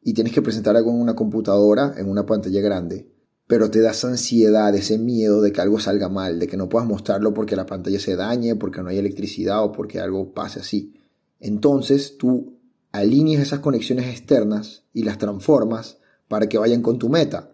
y 0.00 0.14
tienes 0.14 0.32
que 0.32 0.42
presentar 0.42 0.76
algo 0.76 0.90
en 0.90 1.00
una 1.00 1.14
computadora, 1.14 1.94
en 1.98 2.08
una 2.08 2.24
pantalla 2.24 2.60
grande, 2.60 3.12
pero 3.46 3.70
te 3.70 3.80
das 3.80 4.04
ansiedad, 4.04 4.74
ese 4.74 4.98
miedo 4.98 5.42
de 5.42 5.52
que 5.52 5.60
algo 5.60 5.78
salga 5.78 6.08
mal, 6.08 6.38
de 6.38 6.46
que 6.46 6.56
no 6.56 6.68
puedas 6.68 6.88
mostrarlo 6.88 7.34
porque 7.34 7.56
la 7.56 7.66
pantalla 7.66 8.00
se 8.00 8.16
dañe, 8.16 8.56
porque 8.56 8.82
no 8.82 8.88
hay 8.88 8.98
electricidad 8.98 9.64
o 9.64 9.72
porque 9.72 10.00
algo 10.00 10.32
pase 10.32 10.60
así. 10.60 10.94
Entonces 11.40 12.16
tú 12.18 12.58
alineas 12.92 13.42
esas 13.42 13.60
conexiones 13.60 14.06
externas 14.06 14.84
y 14.92 15.02
las 15.02 15.18
transformas 15.18 15.98
para 16.28 16.48
que 16.48 16.58
vayan 16.58 16.82
con 16.82 16.98
tu 16.98 17.08
meta. 17.08 17.50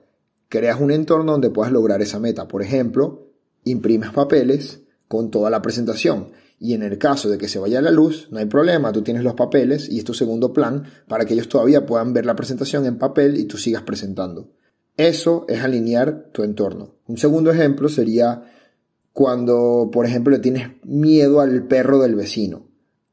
Creas 0.48 0.80
un 0.80 0.90
entorno 0.90 1.32
donde 1.32 1.50
puedas 1.50 1.72
lograr 1.72 2.00
esa 2.02 2.18
meta. 2.18 2.48
Por 2.48 2.62
ejemplo, 2.62 3.32
imprimes 3.64 4.10
papeles 4.10 4.82
con 5.08 5.30
toda 5.30 5.50
la 5.50 5.62
presentación. 5.62 6.30
Y 6.60 6.74
en 6.74 6.82
el 6.82 6.98
caso 6.98 7.28
de 7.28 7.38
que 7.38 7.48
se 7.48 7.58
vaya 7.58 7.80
la 7.80 7.90
luz, 7.90 8.28
no 8.30 8.38
hay 8.38 8.46
problema, 8.46 8.92
tú 8.92 9.02
tienes 9.02 9.22
los 9.22 9.34
papeles 9.34 9.88
y 9.88 9.98
es 9.98 10.04
tu 10.04 10.12
segundo 10.12 10.52
plan 10.52 10.84
para 11.06 11.24
que 11.24 11.34
ellos 11.34 11.48
todavía 11.48 11.86
puedan 11.86 12.12
ver 12.12 12.26
la 12.26 12.34
presentación 12.34 12.84
en 12.84 12.98
papel 12.98 13.38
y 13.38 13.44
tú 13.44 13.58
sigas 13.58 13.82
presentando. 13.82 14.50
Eso 14.98 15.46
es 15.48 15.62
alinear 15.62 16.28
tu 16.32 16.42
entorno. 16.42 16.96
Un 17.06 17.16
segundo 17.16 17.50
ejemplo 17.50 17.88
sería 17.88 18.42
cuando, 19.14 19.88
por 19.90 20.04
ejemplo, 20.04 20.32
le 20.32 20.40
tienes 20.40 20.84
miedo 20.84 21.40
al 21.40 21.66
perro 21.66 21.98
del 21.98 22.14
vecino 22.14 22.68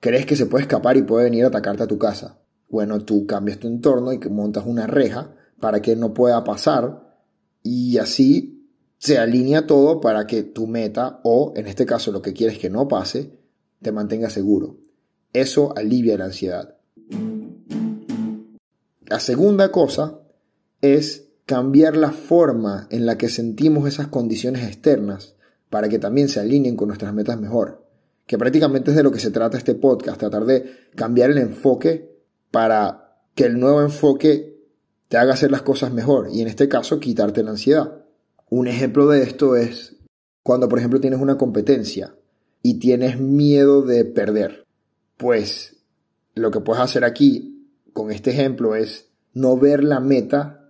crees 0.05 0.27
que 0.27 0.35
se 0.35 0.45
puede 0.45 0.61
escapar 0.61 0.97
y 0.97 1.01
puede 1.01 1.23
venir 1.23 1.45
a 1.45 1.47
atacarte 1.47 1.81
a 1.81 1.87
tu 1.87 1.97
casa. 1.97 2.37
Bueno, 2.69 3.03
tú 3.03 3.25
cambias 3.25 3.57
tu 3.57 3.67
entorno 3.67 4.13
y 4.13 4.19
montas 4.29 4.63
una 4.67 4.85
reja 4.85 5.33
para 5.59 5.81
que 5.81 5.95
no 5.95 6.13
pueda 6.13 6.43
pasar 6.43 7.17
y 7.63 7.97
así 7.97 8.69
se 8.99 9.17
alinea 9.17 9.65
todo 9.65 10.01
para 10.01 10.27
que 10.27 10.43
tu 10.43 10.67
meta 10.67 11.21
o 11.23 11.53
en 11.55 11.65
este 11.65 11.87
caso 11.87 12.11
lo 12.11 12.21
que 12.21 12.33
quieres 12.33 12.59
que 12.59 12.69
no 12.69 12.87
pase 12.87 13.39
te 13.81 13.91
mantenga 13.91 14.29
seguro. 14.29 14.77
Eso 15.33 15.75
alivia 15.75 16.19
la 16.19 16.25
ansiedad. 16.25 16.77
La 19.07 19.19
segunda 19.19 19.71
cosa 19.71 20.19
es 20.81 21.24
cambiar 21.45 21.95
la 21.95 22.11
forma 22.11 22.87
en 22.89 23.05
la 23.05 23.17
que 23.17 23.29
sentimos 23.29 23.87
esas 23.87 24.07
condiciones 24.07 24.63
externas 24.63 25.35
para 25.69 25.89
que 25.89 25.99
también 25.99 26.29
se 26.29 26.39
alineen 26.39 26.75
con 26.75 26.87
nuestras 26.87 27.13
metas 27.13 27.39
mejor 27.39 27.85
que 28.27 28.37
prácticamente 28.37 28.91
es 28.91 28.97
de 28.97 29.03
lo 29.03 29.11
que 29.11 29.19
se 29.19 29.31
trata 29.31 29.57
este 29.57 29.75
podcast, 29.75 30.19
tratar 30.19 30.45
de 30.45 30.89
cambiar 30.95 31.31
el 31.31 31.37
enfoque 31.37 32.19
para 32.51 33.19
que 33.35 33.45
el 33.45 33.59
nuevo 33.59 33.81
enfoque 33.81 34.63
te 35.07 35.17
haga 35.17 35.33
hacer 35.33 35.51
las 35.51 35.61
cosas 35.61 35.93
mejor 35.93 36.29
y 36.31 36.41
en 36.41 36.47
este 36.47 36.67
caso 36.67 36.99
quitarte 36.99 37.43
la 37.43 37.51
ansiedad. 37.51 38.03
Un 38.49 38.67
ejemplo 38.67 39.07
de 39.07 39.21
esto 39.21 39.55
es 39.55 39.97
cuando 40.41 40.69
por 40.69 40.79
ejemplo 40.79 40.99
tienes 40.99 41.19
una 41.19 41.37
competencia 41.37 42.15
y 42.63 42.79
tienes 42.79 43.19
miedo 43.19 43.83
de 43.83 44.05
perder. 44.05 44.65
Pues 45.17 45.77
lo 46.33 46.51
que 46.51 46.61
puedes 46.61 46.81
hacer 46.81 47.03
aquí 47.03 47.69
con 47.93 48.11
este 48.11 48.31
ejemplo 48.31 48.75
es 48.75 49.09
no 49.33 49.57
ver 49.57 49.83
la 49.83 49.99
meta 49.99 50.64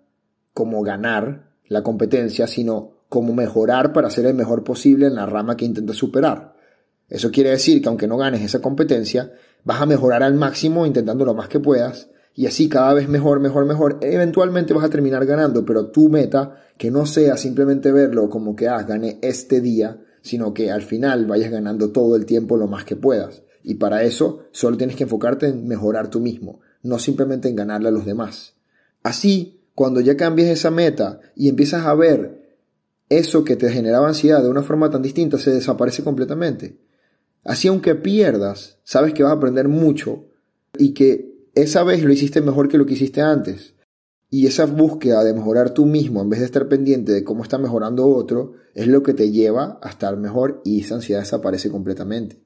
como 0.56 0.84
ganar 0.84 1.52
la 1.68 1.84
competencia, 1.84 2.48
sino 2.48 2.94
como 3.10 3.34
mejorar 3.34 3.92
para 3.92 4.10
ser 4.10 4.26
el 4.26 4.36
mejor 4.36 4.64
posible 4.64 5.06
en 5.06 5.16
la 5.16 5.26
rama 5.26 5.58
que 5.58 5.66
intentas 5.66 5.98
superar. 5.98 6.56
Eso 7.10 7.30
quiere 7.30 7.50
decir 7.50 7.82
que 7.82 7.90
aunque 7.90 8.08
no 8.08 8.18
ganes 8.18 8.42
esa 8.42 8.62
competencia, 8.62 9.34
vas 9.66 9.82
a 9.82 9.86
mejorar 9.86 10.24
al 10.24 10.34
máximo 10.36 10.86
intentando 10.86 11.26
lo 11.26 11.34
más 11.34 11.50
que 11.50 11.60
puedas 11.60 12.10
y 12.34 12.46
así 12.46 12.70
cada 12.70 12.94
vez 12.94 13.10
mejor, 13.10 13.42
mejor, 13.42 13.66
mejor. 13.66 14.00
Eventualmente 14.02 14.74
vas 14.74 14.86
a 14.86 14.90
terminar 14.90 15.26
ganando, 15.26 15.66
pero 15.66 15.88
tu 15.88 16.08
meta 16.08 16.56
que 16.78 16.90
no 16.90 17.06
sea 17.06 17.36
simplemente 17.36 17.92
verlo 17.92 18.30
como 18.30 18.56
que, 18.56 18.70
ah, 18.70 18.82
gané 18.84 19.20
este 19.22 19.60
día, 19.60 20.00
sino 20.22 20.54
que 20.54 20.72
al 20.72 20.84
final 20.84 21.26
vayas 21.26 21.52
ganando 21.52 21.92
todo 21.92 22.16
el 22.16 22.26
tiempo 22.26 22.56
lo 22.56 22.68
más 22.68 22.86
que 22.86 22.96
puedas. 22.96 23.44
Y 23.62 23.76
para 23.76 24.04
eso 24.04 24.46
solo 24.52 24.78
tienes 24.78 24.96
que 24.96 25.04
enfocarte 25.04 25.48
en 25.48 25.68
mejorar 25.68 26.10
tú 26.10 26.22
mismo, 26.22 26.62
no 26.82 26.98
simplemente 26.98 27.50
en 27.50 27.58
ganarle 27.58 27.90
a 27.90 27.92
los 27.92 28.06
demás. 28.06 28.54
Así, 29.04 29.55
cuando 29.75 30.00
ya 30.00 30.17
cambies 30.17 30.50
esa 30.50 30.72
meta 30.72 31.20
y 31.36 31.50
empiezas 31.50 31.86
a 31.86 31.94
ver 31.94 32.58
eso 33.10 33.44
que 33.44 33.55
te 33.55 33.70
generaba 33.70 34.08
ansiedad 34.08 34.41
de 34.41 34.50
una 34.50 34.63
forma 34.63 34.89
tan 34.89 35.01
distinta, 35.01 35.38
se 35.38 35.51
desaparece 35.51 36.03
completamente. 36.03 36.79
Así 37.44 37.67
aunque 37.67 37.94
pierdas, 37.94 38.79
sabes 38.84 39.13
que 39.13 39.22
vas 39.22 39.32
a 39.32 39.36
aprender 39.36 39.67
mucho 39.67 40.25
y 40.77 40.94
que 40.94 41.36
esa 41.53 41.84
vez 41.84 42.03
lo 42.03 42.12
hiciste 42.12 42.41
mejor 42.41 42.67
que 42.67 42.77
lo 42.77 42.86
que 42.86 42.94
hiciste 42.94 43.22
antes. 43.22 43.75
Y 44.32 44.48
esa 44.48 44.65
búsqueda 44.65 45.24
de 45.24 45.34
mejorar 45.34 45.70
tú 45.70 45.86
mismo 45.86 46.22
en 46.22 46.29
vez 46.29 46.39
de 46.39 46.48
estar 46.48 46.67
pendiente 46.67 47.12
de 47.12 47.24
cómo 47.24 47.44
está 47.44 47.58
mejorando 47.58 48.08
otro 48.08 48.53
es 48.74 48.88
lo 48.88 49.03
que 49.03 49.13
te 49.13 49.32
lleva 49.32 49.79
a 49.82 49.89
estar 49.89 50.17
mejor 50.17 50.62
y 50.65 50.82
esa 50.82 50.96
ansiedad 50.96 51.22
desaparece 51.22 51.70
completamente. 51.70 52.41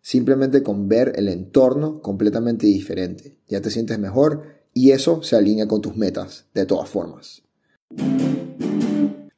Simplemente 0.00 0.62
con 0.62 0.88
ver 0.88 1.12
el 1.16 1.28
entorno 1.28 2.02
completamente 2.02 2.66
diferente. 2.66 3.38
Ya 3.48 3.60
te 3.60 3.70
sientes 3.70 3.98
mejor 3.98 4.42
y 4.74 4.90
eso 4.90 5.22
se 5.22 5.36
alinea 5.36 5.66
con 5.66 5.80
tus 5.80 5.96
metas 5.96 6.46
de 6.52 6.66
todas 6.66 6.88
formas. 6.90 7.42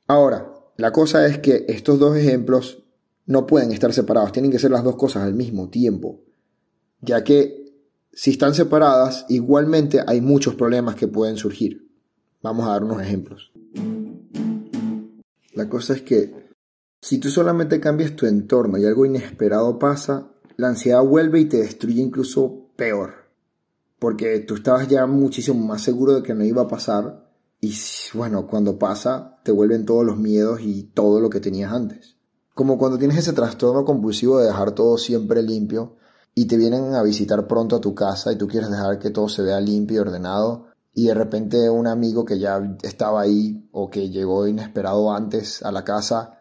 Ahora, 0.09 0.52
la 0.76 0.93
cosa 0.93 1.26
es 1.26 1.38
que 1.38 1.66
estos 1.69 1.99
dos 1.99 2.16
ejemplos 2.16 2.83
no 3.26 3.47
pueden 3.47 3.73
estar 3.73 3.93
separados, 3.93 4.33
tienen 4.33 4.50
que 4.50 4.59
ser 4.59 4.71
las 4.71 4.85
dos 4.85 4.97
cosas 4.97 5.23
al 5.23 5.35
mismo 5.35 5.69
tiempo, 5.69 6.21
ya 7.00 7.23
que 7.23 7.66
si 8.12 8.31
están 8.31 8.55
separadas, 8.55 9.26
igualmente 9.28 10.02
hay 10.07 10.21
muchos 10.21 10.55
problemas 10.55 10.95
que 10.95 11.07
pueden 11.07 11.37
surgir. 11.37 11.87
Vamos 12.43 12.66
a 12.66 12.71
dar 12.71 12.85
unos 12.85 13.02
ejemplos. 13.02 13.52
La 15.52 15.69
cosa 15.69 15.95
es 15.95 16.02
que 16.02 16.47
si 17.02 17.19
tú 17.19 17.28
solamente 17.28 17.78
cambias 17.78 18.16
tu 18.16 18.26
entorno 18.26 18.78
y 18.78 18.87
algo 18.87 19.05
inesperado 19.05 19.78
pasa, 19.78 20.31
la 20.57 20.69
ansiedad 20.69 21.02
vuelve 21.02 21.40
y 21.40 21.45
te 21.45 21.59
destruye 21.59 22.00
incluso 22.00 22.71
peor. 22.76 23.25
Porque 23.99 24.41
tú 24.41 24.55
estabas 24.55 24.88
ya 24.88 25.07
muchísimo 25.07 25.67
más 25.67 25.83
seguro 25.83 26.15
de 26.15 26.23
que 26.23 26.35
no 26.35 26.45
iba 26.45 26.62
a 26.62 26.69
pasar 26.69 27.26
y 27.61 27.75
bueno, 28.15 28.47
cuando 28.47 28.79
pasa 28.79 29.38
te 29.43 29.53
vuelven 29.53 29.87
todos 29.87 30.05
los 30.05 30.19
miedos 30.19 30.61
y 30.61 30.85
todo 30.85 31.21
lo 31.21 31.31
que 31.31 31.41
tenías 31.41 31.73
antes. 31.73 32.17
Como 32.55 32.79
cuando 32.79 32.99
tienes 32.99 33.19
ese 33.19 33.33
trastorno 33.33 33.85
compulsivo 33.85 34.38
de 34.38 34.47
dejar 34.47 34.73
todo 34.73 34.99
siempre 34.99 35.43
limpio 35.43 35.97
y 36.35 36.47
te 36.47 36.57
vienen 36.57 36.95
a 36.95 37.03
visitar 37.03 37.47
pronto 37.47 37.76
a 37.76 37.81
tu 37.81 37.95
casa 37.95 38.33
y 38.33 38.37
tú 38.37 38.47
quieres 38.47 38.71
dejar 38.71 38.99
que 38.99 39.11
todo 39.11 39.29
se 39.29 39.43
vea 39.43 39.61
limpio 39.61 39.97
y 39.97 39.99
ordenado 40.00 40.67
y 40.93 41.07
de 41.07 41.15
repente 41.15 41.69
un 41.71 41.87
amigo 41.87 42.25
que 42.25 42.38
ya 42.38 42.76
estaba 42.83 43.23
ahí 43.23 43.69
o 43.73 43.91
que 43.91 44.11
llegó 44.11 44.47
inesperado 44.47 45.12
antes 45.12 45.62
a 45.62 45.73
la 45.73 45.85
casa 45.85 46.38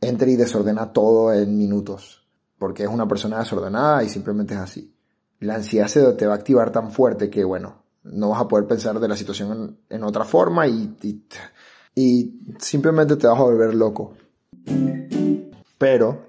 entra 0.00 0.28
y 0.28 0.36
desordena 0.36 0.92
todo 0.92 1.32
en 1.32 1.56
minutos 1.56 2.26
porque 2.58 2.84
es 2.84 2.88
una 2.88 3.06
persona 3.06 3.38
desordenada 3.38 4.02
y 4.02 4.08
simplemente 4.08 4.54
es 4.54 4.60
así. 4.60 4.95
La 5.40 5.56
ansiedad 5.56 5.88
se 5.88 6.12
te 6.14 6.26
va 6.26 6.34
a 6.34 6.36
activar 6.36 6.72
tan 6.72 6.90
fuerte 6.90 7.30
que 7.30 7.44
bueno, 7.44 7.82
no 8.04 8.30
vas 8.30 8.40
a 8.40 8.48
poder 8.48 8.66
pensar 8.66 8.98
de 9.00 9.08
la 9.08 9.16
situación 9.16 9.78
en, 9.88 10.04
otra 10.04 10.24
forma 10.24 10.66
y, 10.66 10.96
y, 11.94 12.34
simplemente 12.58 13.16
te 13.16 13.26
vas 13.26 13.38
a 13.38 13.42
volver 13.42 13.74
loco. 13.74 14.14
Pero, 15.78 16.22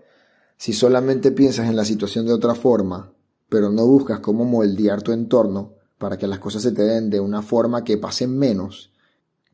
si 0.57 0.73
solamente 0.73 1.31
piensas 1.31 1.69
en 1.69 1.75
la 1.75 1.85
situación 1.85 2.25
de 2.25 2.33
otra 2.33 2.55
forma, 2.55 3.11
pero 3.49 3.69
no 3.69 3.85
buscas 3.85 4.19
cómo 4.19 4.43
moldear 4.43 5.01
tu 5.01 5.11
entorno 5.11 5.73
para 5.97 6.17
que 6.17 6.27
las 6.27 6.39
cosas 6.39 6.61
se 6.63 6.71
te 6.71 6.83
den 6.83 7.09
de 7.09 7.19
una 7.19 7.41
forma 7.41 7.83
que 7.83 7.97
pasen 7.97 8.37
menos, 8.37 8.91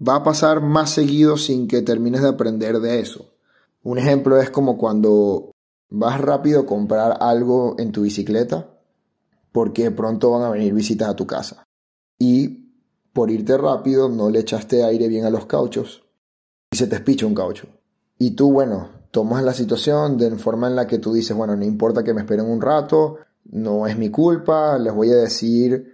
va 0.06 0.16
a 0.16 0.24
pasar 0.24 0.62
más 0.62 0.90
seguido 0.90 1.38
sin 1.38 1.68
que 1.68 1.82
termines 1.82 2.22
de 2.22 2.30
aprender 2.30 2.80
de 2.80 3.00
eso. 3.00 3.34
Un 3.84 3.98
ejemplo 4.00 4.42
es 4.42 4.50
como 4.50 4.78
cuando 4.78 5.52
vas 5.90 6.20
rápido 6.20 6.62
a 6.62 6.66
comprar 6.66 7.18
algo 7.20 7.76
en 7.78 7.92
tu 7.92 8.02
bicicleta 8.02 8.73
porque 9.54 9.92
pronto 9.92 10.32
van 10.32 10.42
a 10.42 10.50
venir 10.50 10.74
visitas 10.74 11.08
a 11.08 11.16
tu 11.16 11.26
casa. 11.26 11.64
Y 12.20 12.64
por 13.14 13.32
irte 13.32 13.58
rápido 13.58 14.10
no 14.10 14.30
le 14.30 14.40
echaste 14.40 14.84
aire 14.84 15.08
bien 15.08 15.24
a 15.24 15.30
los 15.30 15.46
cauchos 15.46 16.04
y 16.72 16.76
se 16.76 16.88
te 16.88 16.96
espicha 16.96 17.26
un 17.26 17.36
caucho. 17.36 17.68
Y 18.18 18.32
tú, 18.32 18.52
bueno, 18.52 18.90
tomas 19.12 19.44
la 19.44 19.54
situación 19.54 20.18
de 20.18 20.32
forma 20.38 20.68
en 20.68 20.76
la 20.76 20.88
que 20.88 20.98
tú 20.98 21.14
dices, 21.14 21.38
bueno, 21.38 21.56
no 21.56 21.64
importa 21.64 22.04
que 22.04 22.14
me 22.14 22.22
esperen 22.22 22.50
un 22.50 22.60
rato, 22.60 23.20
no 23.46 23.86
es 23.88 23.98
mi 23.98 24.10
culpa, 24.10 24.78
les 24.80 24.94
voy 24.94 25.12
a 25.12 25.18
decir 25.18 25.94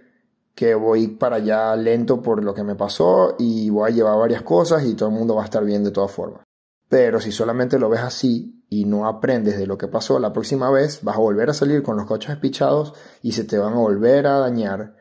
que 0.54 0.74
voy 0.74 1.08
para 1.08 1.36
allá 1.36 1.76
lento 1.76 2.22
por 2.22 2.42
lo 2.42 2.54
que 2.54 2.62
me 2.62 2.74
pasó 2.74 3.36
y 3.38 3.70
voy 3.70 3.90
a 3.90 3.94
llevar 3.94 4.18
varias 4.18 4.42
cosas 4.42 4.84
y 4.84 4.94
todo 4.94 5.10
el 5.10 5.14
mundo 5.14 5.34
va 5.34 5.42
a 5.42 5.44
estar 5.44 5.64
bien 5.64 5.84
de 5.84 5.90
todas 5.90 6.10
formas. 6.10 6.42
Pero 6.90 7.20
si 7.20 7.30
solamente 7.30 7.78
lo 7.78 7.88
ves 7.88 8.00
así 8.00 8.64
y 8.68 8.84
no 8.84 9.06
aprendes 9.06 9.56
de 9.56 9.68
lo 9.68 9.78
que 9.78 9.86
pasó 9.86 10.18
la 10.18 10.32
próxima 10.32 10.70
vez, 10.72 11.04
vas 11.04 11.14
a 11.14 11.20
volver 11.20 11.48
a 11.48 11.54
salir 11.54 11.84
con 11.84 11.96
los 11.96 12.04
coches 12.04 12.32
espichados 12.32 12.94
y 13.22 13.30
se 13.30 13.44
te 13.44 13.58
van 13.58 13.74
a 13.74 13.78
volver 13.78 14.26
a 14.26 14.38
dañar. 14.38 14.96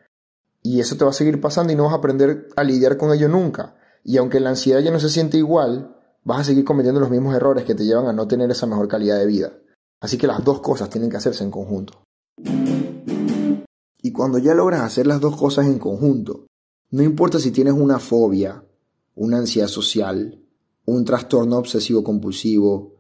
Y 0.62 0.80
eso 0.82 0.98
te 0.98 1.04
va 1.04 1.10
a 1.10 1.14
seguir 1.14 1.42
pasando 1.42 1.74
y 1.74 1.76
no 1.76 1.86
vas 1.86 1.94
a 1.94 1.96
aprender 1.98 2.48
a 2.56 2.64
lidiar 2.64 2.96
con 2.98 3.12
ello 3.12 3.28
nunca. 3.28 3.76
Y 4.04 4.18
aunque 4.18 4.40
la 4.40 4.52
ansiedad 4.52 4.82
ya 4.82 4.92
no 4.92 5.00
se 5.00 5.10
siente 5.10 5.38
igual, 5.38 5.98
vas 6.24 6.42
a 6.42 6.44
seguir 6.44 6.64
cometiendo 6.64 7.00
los 7.00 7.10
mismos 7.10 7.36
errores 7.36 7.66
que 7.66 7.74
te 7.74 7.86
llevan 7.86 8.06
a 8.06 8.14
no 8.14 8.28
tener 8.28 8.52
esa 8.52 8.68
mejor 8.68 8.88
calidad 8.88 9.18
de 9.18 9.26
vida. 9.26 9.54
Así 10.00 10.20
que 10.20 10.28
las 10.28 10.44
dos 10.44 10.62
cosas 10.62 10.92
tienen 10.92 11.10
que 11.10 11.18
hacerse 11.18 11.44
en 11.44 11.50
conjunto. 11.50 12.04
Y 14.04 14.12
cuando 14.12 14.38
ya 14.38 14.54
logras 14.54 14.82
hacer 14.82 15.08
las 15.08 15.20
dos 15.20 15.36
cosas 15.36 15.66
en 15.66 15.80
conjunto, 15.80 16.46
no 16.92 17.02
importa 17.02 17.40
si 17.40 17.50
tienes 17.50 17.74
una 17.74 17.98
fobia, 17.98 18.64
una 19.16 19.40
ansiedad 19.40 19.68
social, 19.68 20.46
un 20.90 21.06
trastorno 21.06 21.58
obsesivo 21.58 22.04
compulsivo, 22.04 22.96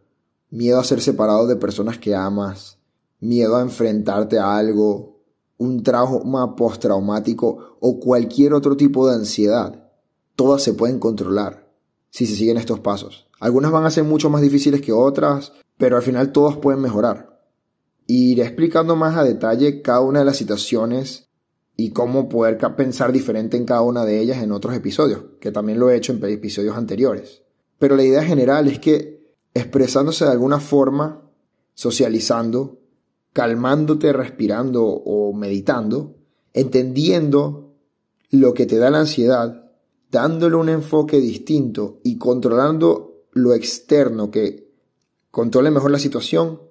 miedo 0.49 0.79
a 0.79 0.83
ser 0.83 1.01
separado 1.01 1.47
de 1.47 1.55
personas 1.55 1.97
que 1.97 2.15
amas, 2.15 2.77
miedo 3.19 3.55
a 3.55 3.61
enfrentarte 3.61 4.39
a 4.39 4.57
algo, 4.57 5.19
un 5.57 5.83
trauma 5.83 6.55
postraumático 6.55 7.77
o 7.79 7.99
cualquier 7.99 8.53
otro 8.53 8.77
tipo 8.77 9.07
de 9.07 9.15
ansiedad, 9.15 9.89
todas 10.35 10.63
se 10.63 10.73
pueden 10.73 10.99
controlar 10.99 11.69
si 12.09 12.25
se 12.25 12.35
siguen 12.35 12.57
estos 12.57 12.79
pasos. 12.79 13.27
Algunas 13.39 13.71
van 13.71 13.85
a 13.85 13.91
ser 13.91 14.03
mucho 14.03 14.29
más 14.29 14.41
difíciles 14.41 14.81
que 14.81 14.91
otras, 14.91 15.53
pero 15.77 15.97
al 15.97 16.03
final 16.03 16.31
todas 16.31 16.57
pueden 16.57 16.81
mejorar. 16.81 17.41
Iré 18.07 18.43
explicando 18.43 18.95
más 18.95 19.15
a 19.17 19.23
detalle 19.23 19.81
cada 19.81 20.01
una 20.01 20.19
de 20.19 20.25
las 20.25 20.37
situaciones 20.37 21.29
y 21.75 21.91
cómo 21.91 22.27
poder 22.27 22.57
pensar 22.75 23.11
diferente 23.11 23.55
en 23.55 23.65
cada 23.65 23.81
una 23.81 24.03
de 24.03 24.19
ellas 24.19 24.43
en 24.43 24.51
otros 24.51 24.75
episodios, 24.75 25.21
que 25.39 25.51
también 25.51 25.79
lo 25.79 25.89
he 25.89 25.95
hecho 25.95 26.11
en 26.11 26.23
episodios 26.25 26.75
anteriores. 26.75 27.43
Pero 27.79 27.95
la 27.95 28.03
idea 28.03 28.23
general 28.23 28.67
es 28.67 28.79
que 28.79 29.33
expresándose 29.53 30.25
de 30.25 30.31
alguna 30.31 30.59
forma, 30.59 31.31
socializando, 31.73 32.79
calmándote, 33.33 34.13
respirando 34.13 34.85
o 34.85 35.33
meditando, 35.33 36.17
entendiendo 36.53 37.73
lo 38.31 38.53
que 38.53 38.65
te 38.65 38.77
da 38.77 38.89
la 38.89 38.99
ansiedad 38.99 39.65
dándole 40.11 40.55
un 40.55 40.69
enfoque 40.69 41.19
distinto 41.19 41.99
y 42.03 42.17
controlando 42.17 43.25
lo 43.31 43.53
externo 43.53 44.31
que 44.31 44.71
controle 45.31 45.71
mejor 45.71 45.91
la 45.91 45.99
situación, 45.99 46.61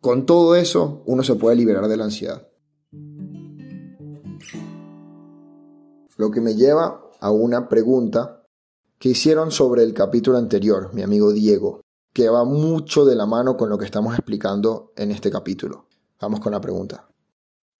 con 0.00 0.26
todo 0.26 0.56
eso 0.56 1.02
uno 1.06 1.22
se 1.22 1.34
puede 1.34 1.56
liberar 1.56 1.88
de 1.88 1.96
la 1.96 2.04
ansiedad. 2.04 2.48
Lo 6.16 6.30
que 6.30 6.40
me 6.40 6.54
lleva 6.54 7.02
a 7.20 7.30
una 7.30 7.68
pregunta 7.68 8.37
que 8.98 9.10
hicieron 9.10 9.52
sobre 9.52 9.82
el 9.82 9.94
capítulo 9.94 10.38
anterior, 10.38 10.92
mi 10.92 11.02
amigo 11.02 11.32
Diego, 11.32 11.82
que 12.12 12.28
va 12.28 12.44
mucho 12.44 13.04
de 13.04 13.14
la 13.14 13.26
mano 13.26 13.56
con 13.56 13.68
lo 13.68 13.78
que 13.78 13.84
estamos 13.84 14.14
explicando 14.14 14.92
en 14.96 15.12
este 15.12 15.30
capítulo. 15.30 15.88
Vamos 16.20 16.40
con 16.40 16.52
la 16.52 16.60
pregunta. 16.60 17.08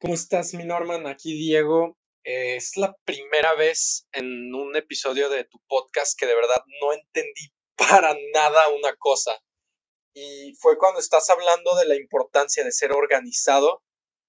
¿Cómo 0.00 0.14
estás, 0.14 0.54
mi 0.54 0.64
Norman? 0.64 1.06
Aquí 1.08 1.32
Diego. 1.32 1.96
Eh, 2.22 2.56
es 2.56 2.76
la 2.76 2.94
primera 3.04 3.54
vez 3.56 4.06
en 4.12 4.54
un 4.54 4.76
episodio 4.76 5.28
de 5.28 5.44
tu 5.44 5.58
podcast 5.66 6.16
que 6.16 6.26
de 6.26 6.36
verdad 6.36 6.62
no 6.80 6.92
entendí 6.92 7.52
para 7.76 8.14
nada 8.32 8.68
una 8.78 8.94
cosa. 8.96 9.32
Y 10.14 10.54
fue 10.60 10.78
cuando 10.78 11.00
estás 11.00 11.30
hablando 11.30 11.74
de 11.76 11.86
la 11.86 11.96
importancia 11.96 12.62
de 12.62 12.70
ser 12.70 12.92
organizado 12.92 13.82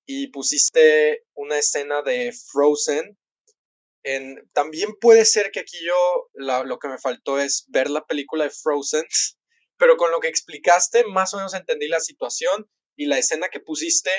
y 0.08 0.28
pusiste 0.28 1.24
una 1.36 1.60
escena 1.60 2.02
de 2.02 2.34
Frozen. 2.52 3.16
En, 4.04 4.50
también 4.54 4.96
puede 5.00 5.26
ser 5.26 5.52
que 5.52 5.60
aquí 5.60 5.78
yo 5.86 6.30
lo 6.64 6.80
que 6.80 6.88
me 6.88 6.98
faltó 6.98 7.40
es 7.40 7.66
ver 7.68 7.90
la 7.90 8.06
película 8.06 8.46
de 8.46 8.52
Frozen, 8.52 9.06
pero 9.78 9.98
con 9.98 10.12
lo 10.12 10.20
que 10.20 10.28
explicaste 10.28 11.06
más 11.06 11.34
o 11.34 11.38
menos 11.38 11.54
entendí 11.54 11.88
la 11.88 12.00
situación 12.00 12.70
y 12.96 13.06
la 13.06 13.18
escena 13.18 13.50
que 13.50 13.60
pusiste 13.60 14.12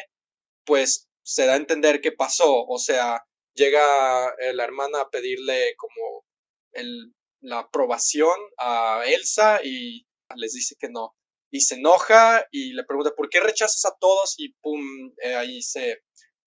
pues 0.64 1.08
se 1.22 1.46
da 1.46 1.54
a 1.54 1.56
entender 1.56 2.00
qué 2.00 2.12
pasó. 2.12 2.64
O 2.66 2.78
sea, 2.78 3.24
llega 3.54 4.28
eh, 4.38 4.52
la 4.54 4.64
hermana 4.64 5.02
a 5.02 5.10
pedirle 5.10 5.74
como 5.76 6.24
el, 6.72 7.12
la 7.40 7.60
aprobación 7.60 8.38
a 8.58 9.02
Elsa 9.06 9.60
y 9.62 10.06
les 10.36 10.52
dice 10.52 10.76
que 10.78 10.88
no. 10.88 11.16
Y 11.50 11.60
se 11.62 11.76
enoja 11.76 12.46
y 12.52 12.72
le 12.72 12.84
pregunta, 12.84 13.12
¿por 13.16 13.28
qué 13.28 13.40
rechazas 13.40 13.84
a 13.84 13.96
todos? 13.98 14.34
Y 14.38 14.54
pum, 14.60 15.12
eh, 15.22 15.34
ahí 15.34 15.62
se, 15.62 15.98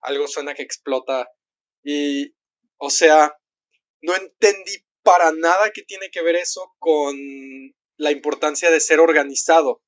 algo 0.02 0.28
suena 0.28 0.54
que 0.54 0.64
explota. 0.64 1.30
Y, 1.84 2.34
o 2.86 2.90
sea, 2.90 3.34
no 4.02 4.14
entendí 4.14 4.74
para 5.04 5.32
nada 5.32 5.72
qué 5.74 5.84
tiene 5.84 6.10
que 6.12 6.22
ver 6.22 6.36
eso 6.36 6.74
con 6.80 7.16
la 7.96 8.12
importancia 8.12 8.70
de 8.70 8.82
ser 8.82 9.00
organizado. 9.00 9.82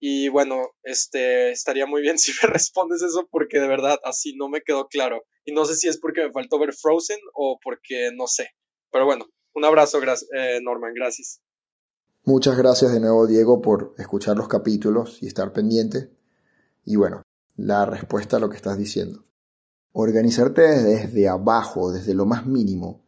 Y 0.00 0.30
bueno, 0.30 0.70
este, 0.84 1.50
estaría 1.50 1.84
muy 1.84 2.00
bien 2.00 2.18
si 2.18 2.32
me 2.42 2.48
respondes 2.48 3.02
eso 3.02 3.28
porque 3.30 3.60
de 3.60 3.68
verdad 3.68 3.98
así 4.04 4.34
no 4.36 4.48
me 4.48 4.62
quedó 4.62 4.88
claro. 4.88 5.26
Y 5.44 5.52
no 5.52 5.66
sé 5.66 5.76
si 5.76 5.86
es 5.86 5.98
porque 5.98 6.22
me 6.22 6.32
faltó 6.32 6.58
ver 6.58 6.72
Frozen 6.72 7.20
o 7.34 7.58
porque 7.62 8.10
no 8.14 8.26
sé. 8.26 8.48
Pero 8.90 9.04
bueno, 9.04 9.26
un 9.52 9.66
abrazo, 9.66 10.00
eh, 10.34 10.60
Norman, 10.62 10.94
gracias. 10.94 11.42
Muchas 12.22 12.56
gracias 12.56 12.90
de 12.94 13.00
nuevo, 13.00 13.26
Diego, 13.26 13.60
por 13.60 13.94
escuchar 13.98 14.34
los 14.34 14.48
capítulos 14.48 15.22
y 15.22 15.26
estar 15.26 15.52
pendiente. 15.52 16.08
Y 16.86 16.96
bueno, 16.96 17.22
la 17.56 17.84
respuesta 17.84 18.38
a 18.38 18.40
lo 18.40 18.48
que 18.48 18.56
estás 18.56 18.78
diciendo. 18.78 19.26
Organizarte 19.96 20.62
desde 20.62 21.28
abajo, 21.28 21.92
desde 21.92 22.14
lo 22.14 22.26
más 22.26 22.46
mínimo, 22.46 23.02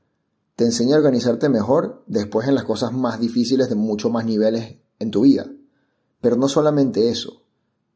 te 0.55 0.64
enseña 0.64 0.94
a 0.94 0.99
organizarte 0.99 1.49
mejor 1.49 2.05
después 2.07 2.46
en 2.46 2.55
las 2.55 2.62
cosas 2.62 2.92
más 2.92 3.18
difíciles 3.18 3.68
de 3.68 3.75
muchos 3.75 4.12
más 4.12 4.25
niveles 4.25 4.77
en 5.01 5.11
tu 5.11 5.22
vida. 5.22 5.51
Pero 6.20 6.37
no 6.37 6.46
solamente 6.49 7.11
eso, 7.11 7.42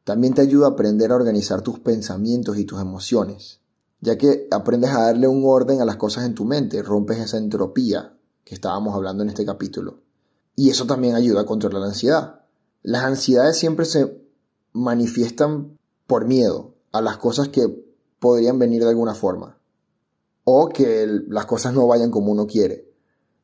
también 0.03 0.35
te 0.35 0.43
ayuda 0.43 0.67
a 0.67 0.71
aprender 0.71 1.13
a 1.13 1.15
organizar 1.15 1.63
tus 1.63 1.79
pensamientos 1.79 2.59
y 2.59 2.65
tus 2.65 2.81
emociones, 2.81 3.61
ya 4.01 4.19
que 4.19 4.49
aprendes 4.51 4.91
a 4.91 5.03
darle 5.03 5.29
un 5.29 5.45
orden 5.47 5.81
a 5.81 5.85
las 5.85 5.95
cosas 5.95 6.25
en 6.25 6.35
tu 6.35 6.45
mente, 6.45 6.83
rompes 6.83 7.21
esa 7.21 7.39
entropía 7.39 8.19
que 8.43 8.57
estábamos 8.57 8.97
hablando 8.97 9.23
en 9.23 9.29
este 9.29 9.47
capítulo. 9.47 10.01
Y 10.57 10.69
eso 10.69 10.85
también 10.87 11.15
ayuda 11.15 11.43
a 11.43 11.47
controlar 11.47 11.83
la 11.83 11.87
ansiedad. 11.87 12.41
Las 12.83 13.05
ansiedades 13.05 13.57
siempre 13.57 13.85
se 13.85 14.21
manifiestan 14.73 15.79
por 16.09 16.27
miedo 16.27 16.75
a 16.91 17.01
las 17.01 17.19
cosas 17.19 17.51
que 17.51 17.89
podrían 18.21 18.59
venir 18.59 18.83
de 18.83 18.91
alguna 18.91 19.15
forma 19.15 19.61
o 20.45 20.69
que 20.69 21.07
las 21.29 21.47
cosas 21.47 21.73
no 21.73 21.87
vayan 21.87 22.11
como 22.11 22.33
uno 22.33 22.47
quiere. 22.47 22.89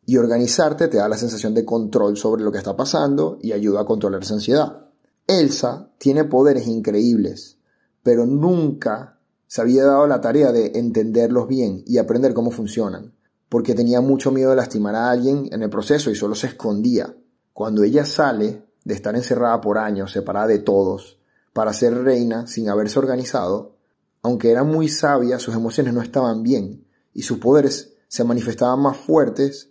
Y 0.07 0.17
organizarte 0.17 0.89
te 0.89 0.99
da 0.99 1.09
la 1.09 1.17
sensación 1.17 1.55
de 1.55 1.65
control 1.65 2.17
sobre 2.17 2.43
lo 2.43 2.53
que 2.53 2.59
está 2.59 2.77
pasando 2.77 3.39
y 3.41 3.53
ayuda 3.53 3.81
a 3.81 3.85
controlar 3.85 4.23
esa 4.23 4.35
ansiedad. 4.35 4.87
Elsa 5.27 5.91
tiene 5.99 6.25
poderes 6.25 6.67
increíbles, 6.67 7.59
pero 8.03 8.27
nunca 8.27 9.19
se 9.47 9.61
había 9.61 9.85
dado 9.85 10.07
la 10.07 10.21
tarea 10.21 10.53
de 10.53 10.73
entenderlos 10.75 11.49
bien 11.49 11.83
y 11.87 11.99
aprender 11.99 12.35
cómo 12.35 12.51
funcionan, 12.51 13.15
porque 13.49 13.75
tenía 13.75 14.01
mucho 14.01 14.31
miedo 14.31 14.51
de 14.51 14.57
lastimar 14.57 14.95
a 14.95 15.11
alguien 15.11 15.49
en 15.53 15.63
el 15.63 15.71
proceso 15.71 16.11
y 16.11 16.15
solo 16.15 16.35
se 16.35 16.49
escondía. 16.49 17.17
Cuando 17.53 17.83
ella 17.83 18.05
sale 18.05 18.65
de 18.85 18.95
estar 18.95 19.15
encerrada 19.17 19.61
por 19.61 19.79
años, 19.79 20.13
separada 20.13 20.49
de 20.49 20.59
todos, 20.59 21.19
para 21.53 21.73
ser 21.73 21.95
reina 22.03 22.47
sin 22.47 22.69
haberse 22.69 22.99
organizado, 22.99 23.76
aunque 24.23 24.51
era 24.51 24.65
muy 24.65 24.89
sabia, 24.89 25.39
sus 25.39 25.55
emociones 25.55 25.95
no 25.95 26.03
estaban 26.03 26.43
bien 26.43 26.87
y 27.13 27.23
sus 27.23 27.39
poderes 27.39 27.95
se 28.09 28.25
manifestaban 28.25 28.81
más 28.81 28.97
fuertes 28.97 29.71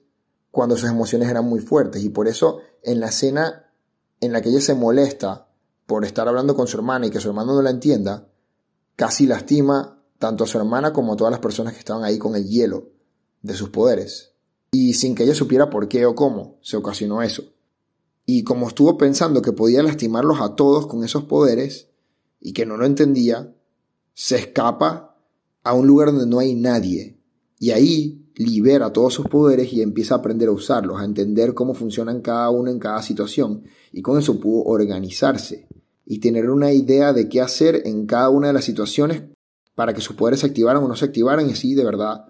cuando 0.51 0.77
sus 0.77 0.89
emociones 0.89 1.29
eran 1.29 1.45
muy 1.45 1.59
fuertes. 1.59 2.03
Y 2.03 2.09
por 2.09 2.27
eso 2.27 2.59
en 2.81 2.99
la 2.99 3.07
escena 3.07 3.71
en 4.21 4.31
la 4.31 4.41
que 4.41 4.49
ella 4.49 4.61
se 4.61 4.73
molesta 4.73 5.49
por 5.85 6.05
estar 6.05 6.27
hablando 6.27 6.55
con 6.55 6.67
su 6.67 6.77
hermana 6.77 7.07
y 7.07 7.09
que 7.09 7.19
su 7.19 7.29
hermano 7.29 7.53
no 7.53 7.61
la 7.61 7.69
entienda, 7.69 8.29
casi 8.95 9.27
lastima 9.27 10.03
tanto 10.17 10.43
a 10.43 10.47
su 10.47 10.57
hermana 10.57 10.93
como 10.93 11.13
a 11.13 11.15
todas 11.15 11.31
las 11.31 11.39
personas 11.39 11.73
que 11.73 11.79
estaban 11.79 12.03
ahí 12.03 12.17
con 12.17 12.35
el 12.35 12.47
hielo 12.47 12.89
de 13.41 13.53
sus 13.53 13.69
poderes. 13.69 14.33
Y 14.71 14.93
sin 14.95 15.15
que 15.15 15.23
ella 15.23 15.35
supiera 15.35 15.69
por 15.69 15.87
qué 15.87 16.05
o 16.05 16.15
cómo 16.15 16.57
se 16.61 16.77
ocasionó 16.77 17.21
eso. 17.21 17.43
Y 18.25 18.43
como 18.43 18.67
estuvo 18.67 18.97
pensando 18.97 19.41
que 19.41 19.51
podía 19.51 19.83
lastimarlos 19.83 20.41
a 20.41 20.55
todos 20.55 20.87
con 20.87 21.03
esos 21.03 21.25
poderes 21.25 21.89
y 22.41 22.53
que 22.53 22.65
no 22.65 22.75
lo 22.77 22.85
entendía, 22.85 23.54
se 24.15 24.37
escapa 24.37 25.15
a 25.63 25.73
un 25.73 25.85
lugar 25.85 26.07
donde 26.07 26.25
no 26.25 26.39
hay 26.39 26.55
nadie. 26.55 27.19
Y 27.59 27.71
ahí 27.71 28.31
libera 28.35 28.91
todos 28.91 29.13
sus 29.13 29.27
poderes 29.27 29.71
y 29.73 29.81
empieza 29.81 30.15
a 30.15 30.17
aprender 30.19 30.49
a 30.49 30.53
usarlos, 30.53 30.99
a 30.99 31.05
entender 31.05 31.53
cómo 31.53 31.73
funcionan 31.73 32.21
cada 32.21 32.49
uno 32.49 32.71
en 32.71 32.79
cada 32.79 33.01
situación. 33.01 33.63
Y 33.91 34.01
con 34.01 34.17
eso 34.17 34.39
pudo 34.39 34.63
organizarse 34.63 35.67
y 36.05 36.19
tener 36.19 36.49
una 36.49 36.71
idea 36.71 37.13
de 37.13 37.29
qué 37.29 37.41
hacer 37.41 37.81
en 37.85 38.05
cada 38.05 38.29
una 38.29 38.47
de 38.47 38.53
las 38.53 38.65
situaciones 38.65 39.23
para 39.75 39.93
que 39.93 40.01
sus 40.01 40.15
poderes 40.15 40.39
se 40.39 40.47
activaran 40.47 40.83
o 40.83 40.87
no 40.87 40.95
se 40.95 41.05
activaran 41.05 41.49
y 41.49 41.53
así 41.53 41.75
de 41.75 41.83
verdad 41.83 42.25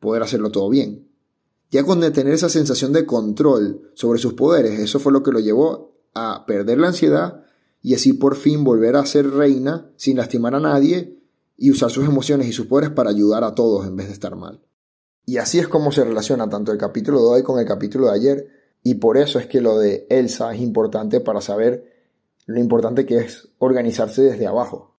poder 0.00 0.22
hacerlo 0.22 0.50
todo 0.50 0.68
bien. 0.70 1.08
Ya 1.70 1.84
con 1.84 2.00
tener 2.00 2.32
esa 2.32 2.48
sensación 2.48 2.94
de 2.94 3.04
control 3.04 3.90
sobre 3.94 4.18
sus 4.18 4.32
poderes, 4.32 4.78
eso 4.80 4.98
fue 4.98 5.12
lo 5.12 5.22
que 5.22 5.32
lo 5.32 5.40
llevó 5.40 5.98
a 6.14 6.46
perder 6.46 6.78
la 6.78 6.88
ansiedad 6.88 7.44
y 7.82 7.94
así 7.94 8.14
por 8.14 8.36
fin 8.36 8.64
volver 8.64 8.96
a 8.96 9.04
ser 9.04 9.30
reina 9.30 9.90
sin 9.96 10.16
lastimar 10.16 10.54
a 10.54 10.60
nadie 10.60 11.17
y 11.58 11.70
usar 11.70 11.90
sus 11.90 12.06
emociones 12.06 12.46
y 12.46 12.52
sus 12.52 12.66
poderes 12.66 12.90
para 12.90 13.10
ayudar 13.10 13.44
a 13.44 13.54
todos 13.54 13.86
en 13.86 13.96
vez 13.96 14.06
de 14.06 14.14
estar 14.14 14.34
mal. 14.34 14.64
Y 15.26 15.36
así 15.36 15.58
es 15.58 15.68
como 15.68 15.92
se 15.92 16.04
relaciona 16.04 16.48
tanto 16.48 16.72
el 16.72 16.78
capítulo 16.78 17.20
de 17.20 17.26
hoy 17.26 17.42
con 17.42 17.58
el 17.58 17.66
capítulo 17.66 18.06
de 18.06 18.14
ayer 18.14 18.48
y 18.82 18.94
por 18.94 19.18
eso 19.18 19.38
es 19.38 19.46
que 19.46 19.60
lo 19.60 19.78
de 19.78 20.06
Elsa 20.08 20.54
es 20.54 20.62
importante 20.62 21.20
para 21.20 21.42
saber 21.42 21.92
lo 22.46 22.58
importante 22.58 23.04
que 23.04 23.18
es 23.18 23.48
organizarse 23.58 24.22
desde 24.22 24.46
abajo. 24.46 24.96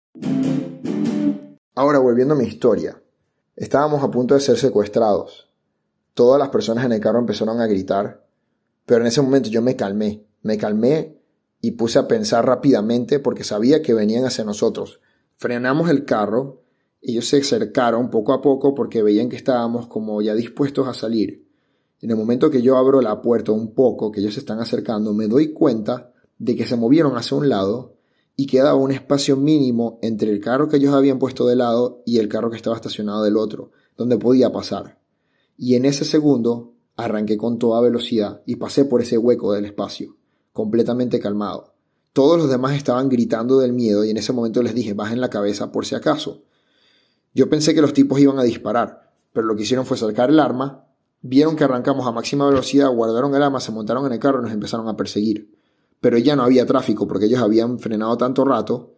Ahora 1.74 1.98
volviendo 1.98 2.36
a 2.36 2.38
mi 2.38 2.45
historia, 2.45 3.02
estábamos 3.56 4.04
a 4.04 4.12
punto 4.12 4.36
de 4.36 4.41
ser 4.41 4.58
secuestrados 4.58 5.50
todas 6.19 6.38
las 6.38 6.50
personas 6.50 6.84
en 6.84 6.91
el 6.91 7.00
carro 7.00 7.19
empezaron 7.19 7.62
a 7.62 7.65
gritar, 7.65 8.28
pero 8.86 9.00
en 9.00 9.08
ese 9.08 9.22
momento 9.22 9.50
yo 9.50 9.62
me 9.62 9.78
calmé, 9.78 10.26
me 10.41 10.58
calmé 10.58 11.17
y 11.62 11.72
puse 11.72 11.98
a 11.98 12.10
pensar 12.10 12.45
rápidamente 12.45 13.19
porque 13.19 13.45
sabía 13.45 13.82
que 13.82 13.93
venían 13.93 14.26
hacia 14.26 14.43
nosotros. 14.43 15.00
Frenamos 15.39 15.89
el 15.89 16.06
carro, 16.06 16.62
ellos 17.02 17.28
se 17.28 17.38
acercaron 17.38 18.12
poco 18.12 18.34
a 18.34 18.41
poco 18.41 18.75
porque 18.75 19.02
veían 19.02 19.28
que 19.28 19.36
estábamos 19.36 19.88
como 19.88 20.21
ya 20.21 20.36
dispuestos 20.36 20.88
a 20.88 20.93
salir. 20.93 21.47
En 22.02 22.12
el 22.12 22.15
momento 22.15 22.52
que 22.52 22.62
yo 22.62 22.78
abro 22.78 23.02
la 23.02 23.21
puerta 23.23 23.52
un 23.52 23.73
poco, 23.73 24.12
que 24.12 24.19
ellos 24.19 24.36
se 24.36 24.41
están 24.41 24.60
acercando, 24.60 25.13
me 25.13 25.28
doy 25.28 25.52
cuenta 25.54 26.13
de 26.38 26.56
que 26.56 26.67
se 26.67 26.75
movieron 26.75 27.17
hacia 27.17 27.36
un 27.36 27.49
lado 27.49 27.95
y 28.36 28.45
quedaba 28.45 28.75
un 28.75 28.91
espacio 28.91 29.36
mínimo 29.36 29.97
entre 30.04 30.30
el 30.30 30.39
carro 30.39 30.69
que 30.69 30.78
ellos 30.78 30.93
habían 30.93 31.17
puesto 31.17 31.47
de 31.47 31.56
lado 31.56 32.04
y 32.06 32.19
el 32.19 32.30
carro 32.30 32.52
que 32.52 32.58
estaba 32.58 32.75
estacionado 32.75 33.23
del 33.23 33.36
otro, 33.36 33.71
donde 33.97 34.19
podía 34.19 34.52
pasar 34.52 34.99
y 35.62 35.75
en 35.75 35.84
ese 35.84 36.06
segundo 36.06 36.73
arranqué 36.95 37.38
con 37.38 37.60
toda 37.60 37.82
velocidad 37.82 38.41
y 38.45 38.56
pasé 38.56 38.86
por 38.86 39.02
ese 39.02 39.17
hueco 39.17 39.52
del 39.52 39.65
espacio, 39.65 40.15
completamente 40.54 41.19
calmado. 41.19 41.73
Todos 42.13 42.38
los 42.38 42.50
demás 42.50 42.76
estaban 42.76 43.10
gritando 43.10 43.60
del 43.60 43.74
miedo 43.74 44.04
y 44.04 44.10
en 44.10 44.17
ese 44.17 44.34
momento 44.34 44.63
les 44.63 44.74
dije 44.74 44.93
bajen 44.93 45.22
la 45.22 45.30
cabeza 45.30 45.72
por 45.72 45.86
si 45.86 45.95
acaso. 45.95 46.43
Yo 47.34 47.50
pensé 47.50 47.74
que 47.76 47.82
los 47.82 47.93
tipos 47.93 48.19
iban 48.19 48.39
a 48.39 48.43
disparar, 48.43 49.12
pero 49.34 49.48
lo 49.48 49.56
que 49.56 49.63
hicieron 49.63 49.86
fue 49.86 49.98
sacar 49.98 50.30
el 50.30 50.39
arma, 50.39 50.88
vieron 51.22 51.56
que 51.56 51.63
arrancamos 51.63 52.08
a 52.08 52.12
máxima 52.12 52.50
velocidad, 52.50 52.89
guardaron 52.89 53.36
el 53.36 53.43
arma, 53.43 53.60
se 53.60 53.72
montaron 53.72 54.06
en 54.08 54.13
el 54.13 54.19
carro 54.19 54.39
y 54.39 54.43
nos 54.43 54.52
empezaron 54.52 54.88
a 54.88 54.98
perseguir. 54.98 55.56
Pero 56.02 56.17
ya 56.17 56.36
no 56.36 56.43
había 56.43 56.65
tráfico 56.65 57.08
porque 57.08 57.26
ellos 57.26 57.41
habían 57.41 57.78
frenado 57.78 58.17
tanto 58.17 58.45
rato. 58.45 58.95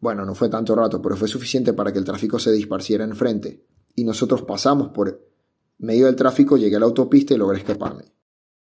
Bueno, 0.00 0.24
no 0.24 0.34
fue 0.34 0.48
tanto 0.48 0.74
rato, 0.74 1.00
pero 1.00 1.16
fue 1.16 1.28
suficiente 1.28 1.72
para 1.72 1.92
que 1.92 1.98
el 1.98 2.04
tráfico 2.04 2.38
se 2.38 2.52
disparciera 2.52 3.04
enfrente. 3.04 3.64
Y 3.94 4.04
nosotros 4.04 4.42
pasamos 4.42 4.88
por 4.88 5.26
medio 5.78 6.06
del 6.06 6.16
tráfico 6.16 6.56
llegué 6.56 6.76
a 6.76 6.80
la 6.80 6.86
autopista 6.86 7.34
y 7.34 7.38
logré 7.38 7.58
escaparme. 7.58 8.04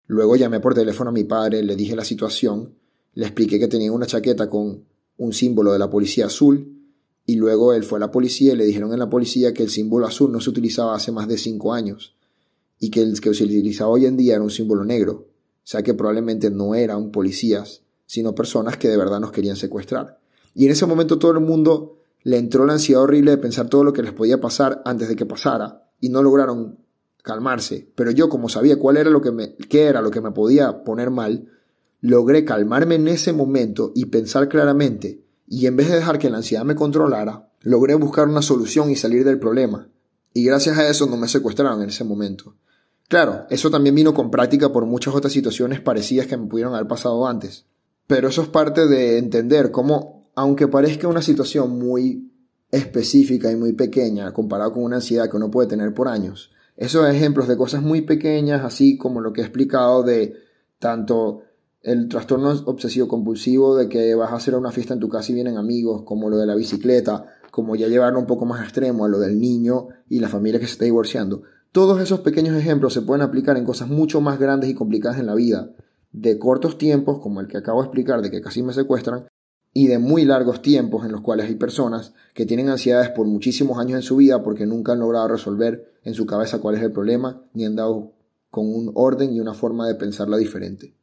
Luego 0.06 0.36
llamé 0.36 0.60
por 0.60 0.74
teléfono 0.74 1.10
a 1.10 1.12
mi 1.12 1.24
padre, 1.24 1.62
le 1.62 1.74
dije 1.74 1.96
la 1.96 2.04
situación, 2.04 2.74
le 3.16 3.24
expliqué 3.24 3.58
que 3.58 3.66
tenía 3.66 3.90
una 3.90 4.06
chaqueta 4.06 4.48
con 4.48 4.84
un 5.16 5.32
símbolo 5.32 5.72
de 5.72 5.78
la 5.78 5.88
policía 5.88 6.26
azul 6.26 6.70
y 7.24 7.36
luego 7.36 7.72
él 7.72 7.82
fue 7.82 7.98
a 7.98 8.00
la 8.00 8.10
policía 8.10 8.52
y 8.52 8.56
le 8.56 8.66
dijeron 8.66 8.92
en 8.92 8.98
la 8.98 9.08
policía 9.08 9.54
que 9.54 9.62
el 9.62 9.70
símbolo 9.70 10.06
azul 10.06 10.30
no 10.30 10.40
se 10.40 10.50
utilizaba 10.50 10.94
hace 10.94 11.10
más 11.12 11.26
de 11.26 11.38
cinco 11.38 11.72
años 11.72 12.14
y 12.78 12.90
que 12.90 13.00
el 13.00 13.18
que 13.18 13.32
se 13.32 13.44
utiliza 13.44 13.88
hoy 13.88 14.04
en 14.04 14.18
día 14.18 14.34
era 14.34 14.42
un 14.42 14.50
símbolo 14.50 14.84
negro, 14.84 15.12
o 15.12 15.28
sea 15.64 15.82
que 15.82 15.94
probablemente 15.94 16.50
no 16.50 16.74
eran 16.74 17.10
policías, 17.10 17.82
sino 18.04 18.34
personas 18.34 18.76
que 18.76 18.88
de 18.88 18.98
verdad 18.98 19.18
nos 19.18 19.32
querían 19.32 19.56
secuestrar. 19.56 20.20
Y 20.54 20.66
en 20.66 20.72
ese 20.72 20.84
momento 20.84 21.18
todo 21.18 21.32
el 21.32 21.40
mundo 21.40 21.96
le 22.22 22.36
entró 22.36 22.66
la 22.66 22.74
ansiedad 22.74 23.02
horrible 23.02 23.30
de 23.30 23.38
pensar 23.38 23.70
todo 23.70 23.82
lo 23.82 23.94
que 23.94 24.02
les 24.02 24.12
podía 24.12 24.42
pasar 24.42 24.82
antes 24.84 25.08
de 25.08 25.16
que 25.16 25.24
pasara 25.24 25.88
y 26.02 26.10
no 26.10 26.22
lograron 26.22 26.80
calmarse, 27.22 27.90
pero 27.94 28.10
yo 28.10 28.28
como 28.28 28.50
sabía 28.50 28.78
cuál 28.78 28.98
era 28.98 29.08
lo 29.08 29.22
que 29.22 29.32
me, 29.32 29.54
qué 29.56 29.84
era 29.84 30.02
lo 30.02 30.10
que 30.10 30.20
me 30.20 30.32
podía 30.32 30.84
poner 30.84 31.10
mal, 31.10 31.50
logré 32.00 32.44
calmarme 32.44 32.96
en 32.96 33.08
ese 33.08 33.32
momento 33.32 33.92
y 33.94 34.06
pensar 34.06 34.48
claramente, 34.48 35.24
y 35.48 35.66
en 35.66 35.76
vez 35.76 35.88
de 35.88 35.96
dejar 35.96 36.18
que 36.18 36.30
la 36.30 36.38
ansiedad 36.38 36.64
me 36.64 36.74
controlara, 36.74 37.50
logré 37.62 37.94
buscar 37.94 38.28
una 38.28 38.42
solución 38.42 38.90
y 38.90 38.96
salir 38.96 39.24
del 39.24 39.38
problema. 39.38 39.88
Y 40.32 40.44
gracias 40.44 40.78
a 40.78 40.88
eso 40.88 41.06
no 41.06 41.16
me 41.16 41.28
secuestraron 41.28 41.82
en 41.82 41.88
ese 41.88 42.04
momento. 42.04 42.56
Claro, 43.08 43.46
eso 43.50 43.70
también 43.70 43.94
vino 43.94 44.12
con 44.12 44.30
práctica 44.30 44.72
por 44.72 44.84
muchas 44.84 45.14
otras 45.14 45.32
situaciones 45.32 45.80
parecidas 45.80 46.26
que 46.26 46.36
me 46.36 46.46
pudieron 46.46 46.74
haber 46.74 46.88
pasado 46.88 47.26
antes. 47.26 47.66
Pero 48.06 48.28
eso 48.28 48.42
es 48.42 48.48
parte 48.48 48.86
de 48.86 49.18
entender 49.18 49.70
cómo, 49.70 50.30
aunque 50.34 50.68
parezca 50.68 51.08
una 51.08 51.22
situación 51.22 51.78
muy 51.78 52.32
específica 52.70 53.50
y 53.50 53.56
muy 53.56 53.72
pequeña 53.72 54.32
comparado 54.32 54.72
con 54.72 54.82
una 54.82 54.96
ansiedad 54.96 55.30
que 55.30 55.36
uno 55.36 55.50
puede 55.50 55.68
tener 55.68 55.94
por 55.94 56.08
años, 56.08 56.50
esos 56.76 57.08
ejemplos 57.08 57.48
de 57.48 57.56
cosas 57.56 57.80
muy 57.80 58.02
pequeñas, 58.02 58.64
así 58.64 58.98
como 58.98 59.20
lo 59.20 59.32
que 59.32 59.40
he 59.40 59.44
explicado 59.44 60.02
de 60.02 60.34
tanto 60.78 61.42
el 61.86 62.08
trastorno 62.08 62.50
obsesivo 62.64 63.06
compulsivo 63.06 63.76
de 63.76 63.88
que 63.88 64.16
vas 64.16 64.32
a 64.32 64.36
hacer 64.36 64.56
una 64.56 64.72
fiesta 64.72 64.92
en 64.92 64.98
tu 64.98 65.08
casa 65.08 65.30
y 65.30 65.36
vienen 65.36 65.56
amigos, 65.56 66.02
como 66.02 66.28
lo 66.28 66.36
de 66.36 66.44
la 66.44 66.56
bicicleta, 66.56 67.26
como 67.52 67.76
ya 67.76 67.86
llevarlo 67.86 68.18
un 68.18 68.26
poco 68.26 68.44
más 68.44 68.60
extremo 68.60 69.04
a 69.04 69.08
lo 69.08 69.20
del 69.20 69.40
niño 69.40 69.86
y 70.08 70.18
la 70.18 70.28
familia 70.28 70.58
que 70.58 70.66
se 70.66 70.72
está 70.72 70.84
divorciando. 70.84 71.44
Todos 71.70 72.00
esos 72.00 72.20
pequeños 72.20 72.56
ejemplos 72.56 72.92
se 72.92 73.02
pueden 73.02 73.22
aplicar 73.22 73.56
en 73.56 73.64
cosas 73.64 73.88
mucho 73.88 74.20
más 74.20 74.40
grandes 74.40 74.68
y 74.68 74.74
complicadas 74.74 75.20
en 75.20 75.26
la 75.26 75.36
vida, 75.36 75.70
de 76.10 76.40
cortos 76.40 76.76
tiempos, 76.76 77.20
como 77.20 77.40
el 77.40 77.46
que 77.46 77.58
acabo 77.58 77.80
de 77.82 77.86
explicar, 77.86 78.20
de 78.20 78.32
que 78.32 78.40
casi 78.40 78.64
me 78.64 78.72
secuestran, 78.72 79.28
y 79.72 79.86
de 79.86 80.00
muy 80.00 80.24
largos 80.24 80.62
tiempos 80.62 81.04
en 81.04 81.12
los 81.12 81.20
cuales 81.20 81.46
hay 81.46 81.54
personas 81.54 82.14
que 82.34 82.46
tienen 82.46 82.68
ansiedades 82.68 83.10
por 83.10 83.28
muchísimos 83.28 83.78
años 83.78 83.94
en 83.94 84.02
su 84.02 84.16
vida 84.16 84.42
porque 84.42 84.66
nunca 84.66 84.90
han 84.90 84.98
logrado 84.98 85.28
resolver 85.28 85.92
en 86.02 86.14
su 86.14 86.26
cabeza 86.26 86.58
cuál 86.58 86.74
es 86.74 86.82
el 86.82 86.90
problema, 86.90 87.44
ni 87.54 87.64
han 87.64 87.76
dado 87.76 88.10
con 88.50 88.74
un 88.74 88.90
orden 88.94 89.32
y 89.32 89.38
una 89.38 89.54
forma 89.54 89.86
de 89.86 89.94
pensarla 89.94 90.36
diferente. 90.36 90.96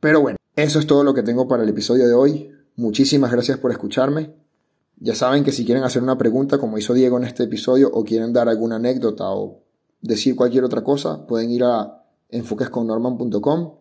Pero 0.00 0.20
bueno, 0.20 0.38
eso 0.56 0.78
es 0.78 0.86
todo 0.86 1.04
lo 1.04 1.14
que 1.14 1.22
tengo 1.22 1.46
para 1.46 1.62
el 1.62 1.68
episodio 1.68 2.06
de 2.06 2.14
hoy. 2.14 2.50
Muchísimas 2.76 3.30
gracias 3.30 3.58
por 3.58 3.70
escucharme. 3.70 4.34
Ya 4.96 5.14
saben 5.14 5.44
que 5.44 5.52
si 5.52 5.64
quieren 5.64 5.84
hacer 5.84 6.02
una 6.02 6.18
pregunta 6.18 6.58
como 6.58 6.78
hizo 6.78 6.94
Diego 6.94 7.16
en 7.18 7.24
este 7.24 7.44
episodio 7.44 7.90
o 7.92 8.04
quieren 8.04 8.32
dar 8.32 8.48
alguna 8.48 8.76
anécdota 8.76 9.30
o 9.30 9.62
decir 10.00 10.36
cualquier 10.36 10.64
otra 10.64 10.82
cosa, 10.82 11.26
pueden 11.26 11.50
ir 11.50 11.64
a 11.64 12.04
enfoquesconnorman.com 12.28 13.74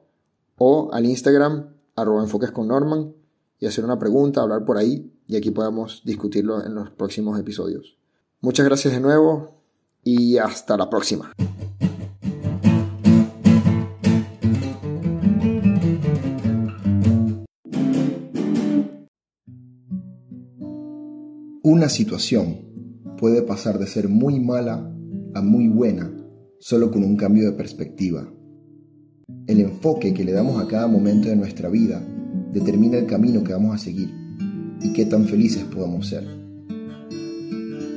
o 0.57 0.89
al 0.91 1.05
Instagram 1.05 1.73
arroba 1.95 2.21
enfoques 2.21 2.51
con 2.51 2.67
Norman 2.67 3.13
y 3.59 3.65
hacer 3.65 3.83
una 3.83 3.99
pregunta, 3.99 4.41
hablar 4.41 4.65
por 4.65 4.77
ahí 4.77 5.11
y 5.27 5.35
aquí 5.35 5.51
podamos 5.51 6.01
discutirlo 6.05 6.63
en 6.65 6.75
los 6.75 6.89
próximos 6.91 7.39
episodios. 7.39 7.97
Muchas 8.41 8.65
gracias 8.65 8.93
de 8.93 9.01
nuevo 9.01 9.61
y 10.03 10.37
hasta 10.37 10.77
la 10.77 10.89
próxima. 10.89 11.33
Una 21.71 21.87
situación 21.87 22.61
puede 23.19 23.43
pasar 23.43 23.77
de 23.77 23.85
ser 23.85 24.09
muy 24.09 24.39
mala 24.39 24.91
a 25.35 25.41
muy 25.43 25.67
buena 25.67 26.11
solo 26.59 26.89
con 26.89 27.03
un 27.03 27.15
cambio 27.15 27.45
de 27.45 27.55
perspectiva. 27.55 28.27
El 29.45 29.59
enfoque 29.59 30.11
que 30.11 30.23
le 30.23 30.31
damos 30.31 30.59
a 30.59 30.67
cada 30.67 30.87
momento 30.87 31.29
de 31.29 31.35
nuestra 31.35 31.69
vida 31.69 32.03
determina 32.51 32.97
el 32.97 33.05
camino 33.05 33.43
que 33.43 33.53
vamos 33.53 33.75
a 33.75 33.77
seguir 33.77 34.09
y 34.81 34.93
qué 34.93 35.05
tan 35.05 35.25
felices 35.25 35.63
podamos 35.65 36.07
ser. 36.07 36.23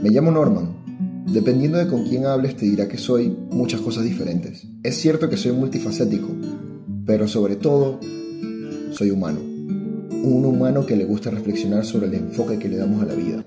Me 0.02 0.11
llamo 0.11 0.30
Norman. 0.30 1.24
Dependiendo 1.32 1.78
de 1.78 1.88
con 1.88 2.04
quién 2.04 2.26
hables 2.26 2.56
te 2.56 2.66
dirá 2.66 2.88
que 2.88 2.98
soy 2.98 3.35
muchas 3.52 3.80
cosas 3.80 4.04
diferentes. 4.04 4.68
Es 4.82 4.96
cierto 4.96 5.30
que 5.30 5.38
soy 5.38 5.52
multifacético, 5.52 6.28
pero 7.06 7.26
sobre 7.26 7.56
todo 7.56 8.00
soy 8.90 9.11
humano. 9.11 9.40
Un 9.40 10.44
humano 10.44 10.85
que 10.85 10.94
le 10.94 11.06
gusta 11.06 11.30
reflexionar 11.30 11.87
sobre 11.87 12.08
el 12.08 12.14
enfoque 12.16 12.58
que 12.58 12.68
le 12.68 12.76
damos 12.76 13.02
a 13.02 13.06
la 13.06 13.14
vida. 13.14 13.46